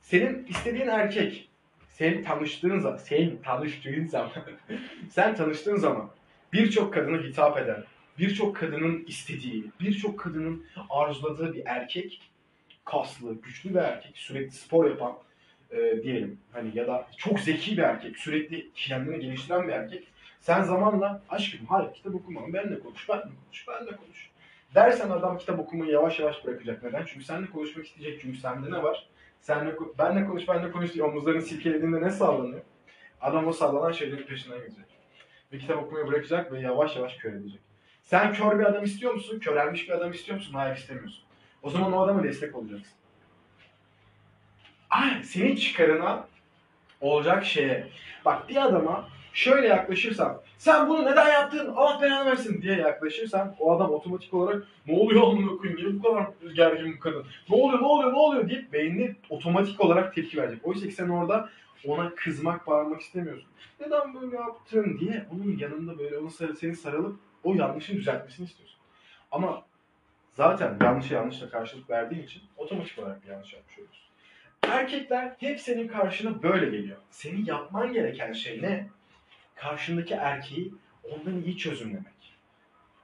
Senin 0.00 0.46
istediğin 0.46 0.88
erkek, 0.88 1.48
sen 1.88 2.22
tanıştığın 2.22 2.78
zaman, 2.78 2.96
sen 2.96 3.42
tanıştığın 3.42 4.06
zaman, 4.06 4.32
sen 5.10 5.34
tanıştığın 5.34 5.76
zaman 5.76 6.10
birçok 6.52 6.94
kadına 6.94 7.22
hitap 7.22 7.58
eden, 7.58 7.84
birçok 8.18 8.56
kadının 8.56 9.04
istediği, 9.06 9.64
birçok 9.80 10.18
kadının 10.18 10.66
arzuladığı 10.90 11.54
bir 11.54 11.62
erkek, 11.66 12.22
kaslı, 12.84 13.34
güçlü 13.42 13.70
bir 13.70 13.78
erkek, 13.78 14.18
sürekli 14.18 14.50
spor 14.50 14.90
yapan 14.90 15.12
e, 15.70 16.02
diyelim 16.02 16.38
hani 16.52 16.70
ya 16.74 16.86
da 16.86 17.08
çok 17.16 17.40
zeki 17.40 17.76
bir 17.76 17.82
erkek, 17.82 18.18
sürekli 18.18 18.70
kendini 18.74 19.20
geliştiren 19.20 19.68
bir 19.68 19.72
erkek. 19.72 20.06
Sen 20.44 20.62
zamanla 20.62 21.22
aşkım 21.28 21.66
hayır 21.66 21.92
kitap 21.92 22.14
okumam, 22.14 22.52
benle 22.52 22.80
konuş, 22.80 23.08
benle 23.08 23.22
konuş, 23.22 23.68
benle 23.68 23.96
konuş. 23.96 24.30
Dersen 24.74 25.10
adam 25.10 25.38
kitap 25.38 25.58
okumayı 25.58 25.92
yavaş 25.92 26.20
yavaş 26.20 26.44
bırakacak. 26.44 26.82
Neden? 26.82 27.04
Çünkü 27.06 27.24
seninle 27.24 27.50
konuşmak 27.50 27.86
isteyecek. 27.86 28.20
Çünkü 28.20 28.38
sende 28.38 28.70
ne 28.70 28.82
var? 28.82 29.08
Senle, 29.40 29.74
benle 29.98 30.26
konuş, 30.26 30.48
benle 30.48 30.70
konuş 30.70 30.94
diye 30.94 31.04
omuzlarını 31.04 31.42
silkelediğinde 31.42 32.02
ne 32.02 32.10
sallanıyor? 32.10 32.62
Adam 33.20 33.46
o 33.46 33.52
sallanan 33.52 33.92
şeylerin 33.92 34.26
peşinden 34.26 34.58
gidecek. 34.58 34.84
Ve 35.52 35.58
kitap 35.58 35.78
okumayı 35.78 36.06
bırakacak 36.06 36.52
ve 36.52 36.60
yavaş 36.60 36.96
yavaş 36.96 37.16
kör 37.16 37.32
edecek. 37.32 37.60
Sen 38.02 38.32
kör 38.32 38.58
bir 38.58 38.64
adam 38.64 38.84
istiyor 38.84 39.14
musun? 39.14 39.38
Körelmiş 39.38 39.88
bir 39.88 39.94
adam 39.94 40.12
istiyor 40.12 40.38
musun? 40.38 40.54
Hayır 40.54 40.76
istemiyorsun. 40.76 41.24
O 41.62 41.70
zaman 41.70 41.92
o 41.92 42.02
adama 42.02 42.22
destek 42.22 42.56
olacaksın. 42.56 42.96
Ay, 44.90 45.22
senin 45.22 45.56
çıkarına 45.56 46.28
olacak 47.00 47.44
şeye. 47.44 47.88
Bak 48.24 48.48
bir 48.48 48.56
adama 48.56 49.13
şöyle 49.34 49.66
yaklaşırsan, 49.66 50.40
sen 50.58 50.88
bunu 50.88 51.04
neden 51.04 51.32
yaptın, 51.32 51.72
Allah 51.76 52.02
belanı 52.02 52.30
versin 52.30 52.62
diye 52.62 52.76
yaklaşırsan 52.76 53.56
o 53.60 53.72
adam 53.76 53.90
otomatik 53.90 54.34
olarak 54.34 54.62
ne 54.86 54.98
oluyor 54.98 55.22
amına 55.22 55.56
koyayım, 55.56 55.80
niye 55.80 55.94
bu 55.98 56.02
kadar 56.02 56.26
gergin 56.54 56.94
bu 56.96 57.00
kadın, 57.00 57.26
ne 57.48 57.56
oluyor, 57.56 57.80
ne 57.80 57.86
oluyor, 57.86 58.12
ne 58.12 58.16
oluyor 58.16 58.48
deyip 58.48 58.72
beynini 58.72 59.16
otomatik 59.30 59.80
olarak 59.80 60.14
tepki 60.14 60.36
verecek. 60.36 60.66
Oysa 60.66 60.86
ki 60.86 60.92
sen 60.92 61.08
orada 61.08 61.48
ona 61.86 62.14
kızmak, 62.14 62.66
bağırmak 62.66 63.00
istemiyorsun. 63.00 63.48
Neden 63.80 64.14
böyle 64.14 64.36
yaptın 64.36 64.98
diye 65.00 65.26
onun 65.32 65.58
yanında 65.58 65.98
böyle 65.98 66.18
onu 66.18 66.30
sarı, 66.30 66.56
seni 66.56 66.76
sarılıp 66.76 67.16
o 67.44 67.54
yanlışın 67.54 67.96
düzeltmesini 67.96 68.46
istiyorsun. 68.46 68.78
Ama 69.30 69.62
zaten 70.32 70.76
yanlışa 70.82 71.14
yanlışla 71.14 71.50
karşılık 71.50 71.90
verdiğin 71.90 72.22
için 72.22 72.42
otomatik 72.56 72.98
olarak 72.98 73.24
bir 73.24 73.28
yanlış 73.28 73.52
yapmış 73.52 73.78
oluyorsun. 73.78 74.04
Erkekler 74.62 75.32
hep 75.38 75.60
senin 75.60 75.88
karşına 75.88 76.42
böyle 76.42 76.66
geliyor. 76.76 76.98
Senin 77.10 77.44
yapman 77.44 77.92
gereken 77.92 78.32
şey 78.32 78.62
ne? 78.62 78.88
Karşındaki 79.54 80.14
erkeği 80.14 80.74
ondan 81.12 81.42
iyi 81.42 81.56
çözümlemek. 81.56 82.34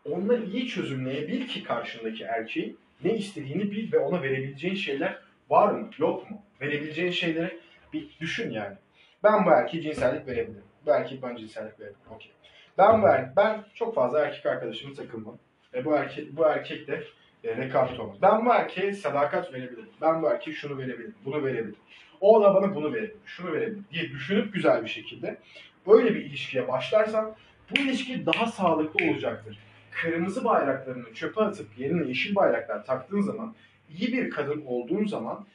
Ondan 0.05 0.47
iyi 0.47 0.69
çözümleyebil 0.69 1.49
ki 1.49 1.63
karşındaki 1.63 2.25
erkeği 2.25 2.77
ne 3.05 3.17
istediğini 3.17 3.71
bil 3.71 3.93
ve 3.93 3.99
ona 3.99 4.23
verebileceğin 4.23 4.75
şeyler 4.75 5.19
var 5.51 5.73
mı, 5.73 5.91
yok 5.99 6.31
mu? 6.31 6.43
Verebileceğin 6.61 7.11
şeyleri 7.11 7.59
bir 7.93 8.17
düşün 8.21 8.51
yani. 8.51 8.77
Ben 9.23 9.47
bu 9.47 9.51
erkeğe 9.51 9.83
cinsellik 9.83 10.27
verebilirim. 10.27 10.65
Bu 10.87 10.91
erkeğe 10.91 11.23
ben 11.23 11.37
cinsellik 11.37 11.81
verebilirim. 11.81 12.11
Okey. 12.11 12.33
Ben 12.79 13.03
bu 13.03 13.07
er 13.09 13.37
ben 13.37 13.65
çok 13.75 13.95
fazla 13.95 14.21
erkek 14.21 14.47
arkadaşımı 14.47 14.95
takılmam. 14.95 15.39
Ve 15.75 15.85
bu 15.85 15.97
erkek 15.97 16.37
bu 16.37 16.45
erkek 16.45 16.89
de 16.89 17.05
e, 17.45 17.57
rekabet 17.57 18.01
olmaz. 18.01 18.17
Ben 18.23 18.47
bu 18.47 18.51
erkeğe 18.51 18.93
sadakat 18.93 19.53
verebilirim. 19.53 19.91
Ben 20.01 20.23
bu 20.23 20.29
erkeğe 20.29 20.53
şunu 20.53 20.79
verebilirim, 20.79 21.15
bunu 21.25 21.45
verebilirim. 21.45 21.77
O 22.21 22.43
da 22.43 22.55
bana 22.55 22.75
bunu 22.75 22.93
verebilir, 22.93 23.17
şunu 23.27 23.53
verebilir 23.53 23.83
diye 23.93 24.11
düşünüp 24.11 24.55
güzel 24.55 24.83
bir 24.83 24.89
şekilde 24.89 25.39
böyle 25.87 26.15
bir 26.15 26.21
ilişkiye 26.21 26.69
başlarsan 26.69 27.35
bu 27.71 27.81
ilişki 27.81 28.27
daha 28.27 28.47
sağlıklı 28.47 29.11
olacaktır. 29.11 29.59
Kırmızı 29.91 30.45
bayraklarını 30.45 31.15
çöpe 31.15 31.41
atıp 31.41 31.79
yerine 31.79 32.09
yeşil 32.09 32.35
bayraklar 32.35 32.85
taktığın 32.85 33.21
zaman 33.21 33.55
iyi 33.99 34.13
bir 34.13 34.31
kadın 34.31 34.63
olduğun 34.67 35.07
zaman 35.07 35.47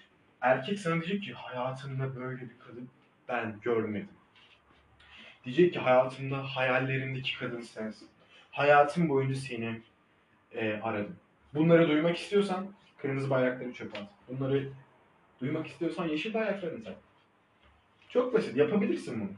erkek 0.42 0.80
sana 0.80 1.02
diyecek 1.02 1.24
ki 1.24 1.34
hayatımda 1.34 2.16
böyle 2.16 2.42
bir 2.42 2.60
kadın 2.68 2.90
ben 3.30 3.56
görmedim. 3.62 4.10
Diyecek 5.46 5.74
ki 5.74 5.80
hayatımda 5.80 6.38
hayallerimdeki 6.38 7.38
kadın 7.40 7.62
sensin. 7.62 8.08
Hayatım 8.52 9.10
boyunca 9.10 9.36
seni 9.36 9.82
e, 10.54 10.74
aradım. 10.74 11.16
Bunları 11.54 11.88
duymak 11.88 12.18
istiyorsan 12.18 12.68
kırmızı 12.98 13.30
bayrakları 13.30 13.74
çöpe 13.74 14.00
at. 14.00 14.08
Bunları 14.28 14.70
duymak 15.42 15.68
istiyorsan 15.68 16.08
yeşil 16.08 16.34
bayraklarını 16.34 16.84
tak. 16.84 16.96
Çok 18.10 18.34
basit. 18.34 18.58
Yapabilirsin 18.58 19.22
bunu. 19.22 19.30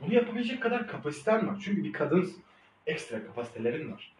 Bunu 0.00 0.14
yapabilecek 0.14 0.62
kadar 0.62 0.86
kapasiten 0.88 1.48
var. 1.48 1.60
Çünkü 1.64 1.84
bir 1.84 1.92
kadınsın. 1.92 2.42
Ekstra 2.86 3.26
kapasitelerin 3.26 3.92
var. 3.92 4.12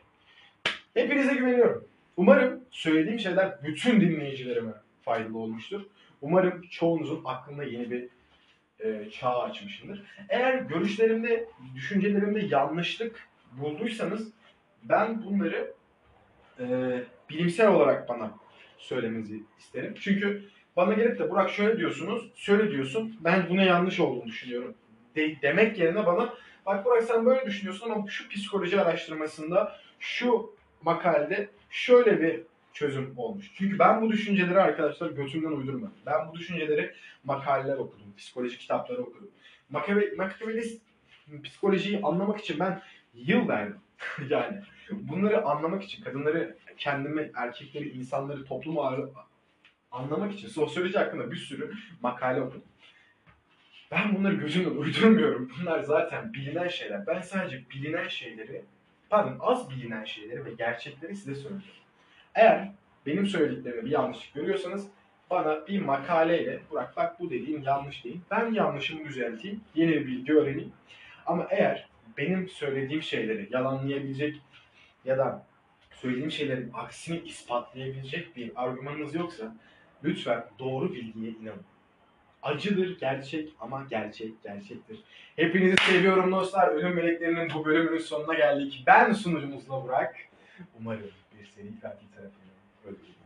Hepinize 0.94 1.34
güveniyorum. 1.34 1.84
Umarım 2.16 2.64
söylediğim 2.70 3.18
şeyler 3.18 3.62
bütün 3.62 4.00
dinleyicilerime 4.00 4.72
faydalı 5.02 5.38
olmuştur. 5.38 5.82
Umarım 6.20 6.62
çoğunuzun 6.62 7.22
aklında 7.24 7.64
yeni 7.64 7.90
bir 7.90 8.08
e, 8.80 9.10
çağ 9.10 9.38
açmışımdır. 9.38 10.02
Eğer 10.28 10.54
görüşlerimde, 10.54 11.48
düşüncelerimde 11.74 12.40
yanlışlık 12.40 13.28
bulduysanız 13.52 14.32
ben 14.82 15.24
bunları 15.24 15.74
e, 16.60 16.66
bilimsel 17.30 17.68
olarak 17.68 18.08
bana 18.08 18.34
söylemenizi 18.78 19.42
isterim. 19.58 19.94
Çünkü 20.00 20.48
bana 20.80 20.92
gelip 20.92 21.18
de 21.18 21.30
Burak 21.30 21.50
şöyle 21.50 21.78
diyorsunuz, 21.78 22.30
şöyle 22.36 22.70
diyorsun. 22.70 23.16
Ben 23.20 23.48
buna 23.48 23.62
yanlış 23.62 24.00
olduğunu 24.00 24.26
düşünüyorum. 24.26 24.74
De- 25.16 25.42
demek 25.42 25.78
yerine 25.78 26.06
bana 26.06 26.34
bak 26.66 26.84
Burak 26.84 27.02
sen 27.02 27.26
böyle 27.26 27.46
düşünüyorsun 27.46 27.90
ama 27.90 28.06
şu 28.08 28.28
psikoloji 28.28 28.80
araştırmasında 28.80 29.76
şu 29.98 30.54
makalede 30.82 31.48
şöyle 31.70 32.20
bir 32.20 32.40
çözüm 32.72 33.14
olmuş. 33.16 33.50
Çünkü 33.54 33.78
ben 33.78 34.02
bu 34.02 34.12
düşünceleri 34.12 34.60
arkadaşlar 34.60 35.10
götümden 35.10 35.50
uydurmadım. 35.50 35.94
Ben 36.06 36.28
bu 36.28 36.38
düşünceleri 36.38 36.94
makaleler 37.24 37.76
okudum, 37.76 38.14
psikoloji 38.16 38.58
kitapları 38.58 39.02
okudum. 39.02 39.30
Makave, 39.70 40.14
Machiavellist 40.16 40.82
psikolojiyi 41.44 42.00
anlamak 42.02 42.40
için 42.40 42.58
ben 42.58 42.82
yıl 43.14 43.48
verdim. 43.48 43.76
yani 44.28 44.60
bunları 44.92 45.44
anlamak 45.44 45.82
için, 45.82 46.04
kadınları, 46.04 46.56
kendimi, 46.76 47.30
erkekleri, 47.34 47.88
insanları, 47.88 48.44
toplumu 48.44 48.84
anlamak 49.90 50.32
için 50.32 50.48
sosyoloji 50.48 50.98
hakkında 50.98 51.30
bir 51.30 51.36
sürü 51.36 51.72
makale 52.02 52.40
okudum. 52.40 52.62
Ben 53.90 54.14
bunları 54.14 54.34
gözümden 54.34 54.70
uydurmuyorum. 54.70 55.50
Bunlar 55.60 55.80
zaten 55.80 56.32
bilinen 56.32 56.68
şeyler. 56.68 57.06
Ben 57.06 57.20
sadece 57.20 57.62
bilinen 57.70 58.08
şeyleri, 58.08 58.64
pardon 59.10 59.36
az 59.40 59.70
bilinen 59.70 60.04
şeyleri 60.04 60.44
ve 60.44 60.52
gerçekleri 60.52 61.16
size 61.16 61.34
söyleyeceğim. 61.34 61.80
Eğer 62.34 62.72
benim 63.06 63.26
söylediklerimde 63.26 63.84
bir 63.84 63.90
yanlışlık 63.90 64.34
görüyorsanız 64.34 64.88
bana 65.30 65.66
bir 65.66 65.80
makaleyle 65.80 66.60
Burak 66.70 66.96
bak 66.96 67.20
bu 67.20 67.30
dediğin 67.30 67.62
yanlış 67.62 68.04
değil. 68.04 68.20
Ben 68.30 68.52
yanlışımı 68.52 69.04
düzelteyim. 69.04 69.60
Yeni 69.74 69.90
bir 69.90 70.06
bilgi 70.06 70.34
öğreneyim. 70.34 70.72
Ama 71.26 71.46
eğer 71.50 71.88
benim 72.18 72.48
söylediğim 72.48 73.02
şeyleri 73.02 73.48
yalanlayabilecek 73.50 74.40
ya 75.04 75.18
da 75.18 75.46
söylediğim 75.92 76.30
şeylerin 76.30 76.70
aksini 76.74 77.18
ispatlayabilecek 77.18 78.36
bir 78.36 78.52
argümanınız 78.56 79.14
yoksa 79.14 79.56
lütfen 80.04 80.44
doğru 80.58 80.92
bilgiye 80.92 81.30
inanın. 81.30 81.62
Acıdır 82.42 83.00
gerçek 83.00 83.52
ama 83.60 83.86
gerçek 83.90 84.42
gerçektir. 84.42 85.00
Hepinizi 85.36 85.76
seviyorum 85.76 86.32
dostlar. 86.32 86.68
Ölüm 86.68 86.94
Meleklerinin 86.94 87.50
bu 87.54 87.64
bölümünün 87.64 87.98
sonuna 87.98 88.34
geldik. 88.34 88.84
Ben 88.86 89.12
sunucunuzla 89.12 89.82
Burak. 89.82 90.16
Umarım 90.80 91.10
bir 91.38 91.46
seri 91.46 91.80
katil 91.80 92.06
tarafından 92.08 92.54
öldürülür. 92.84 93.19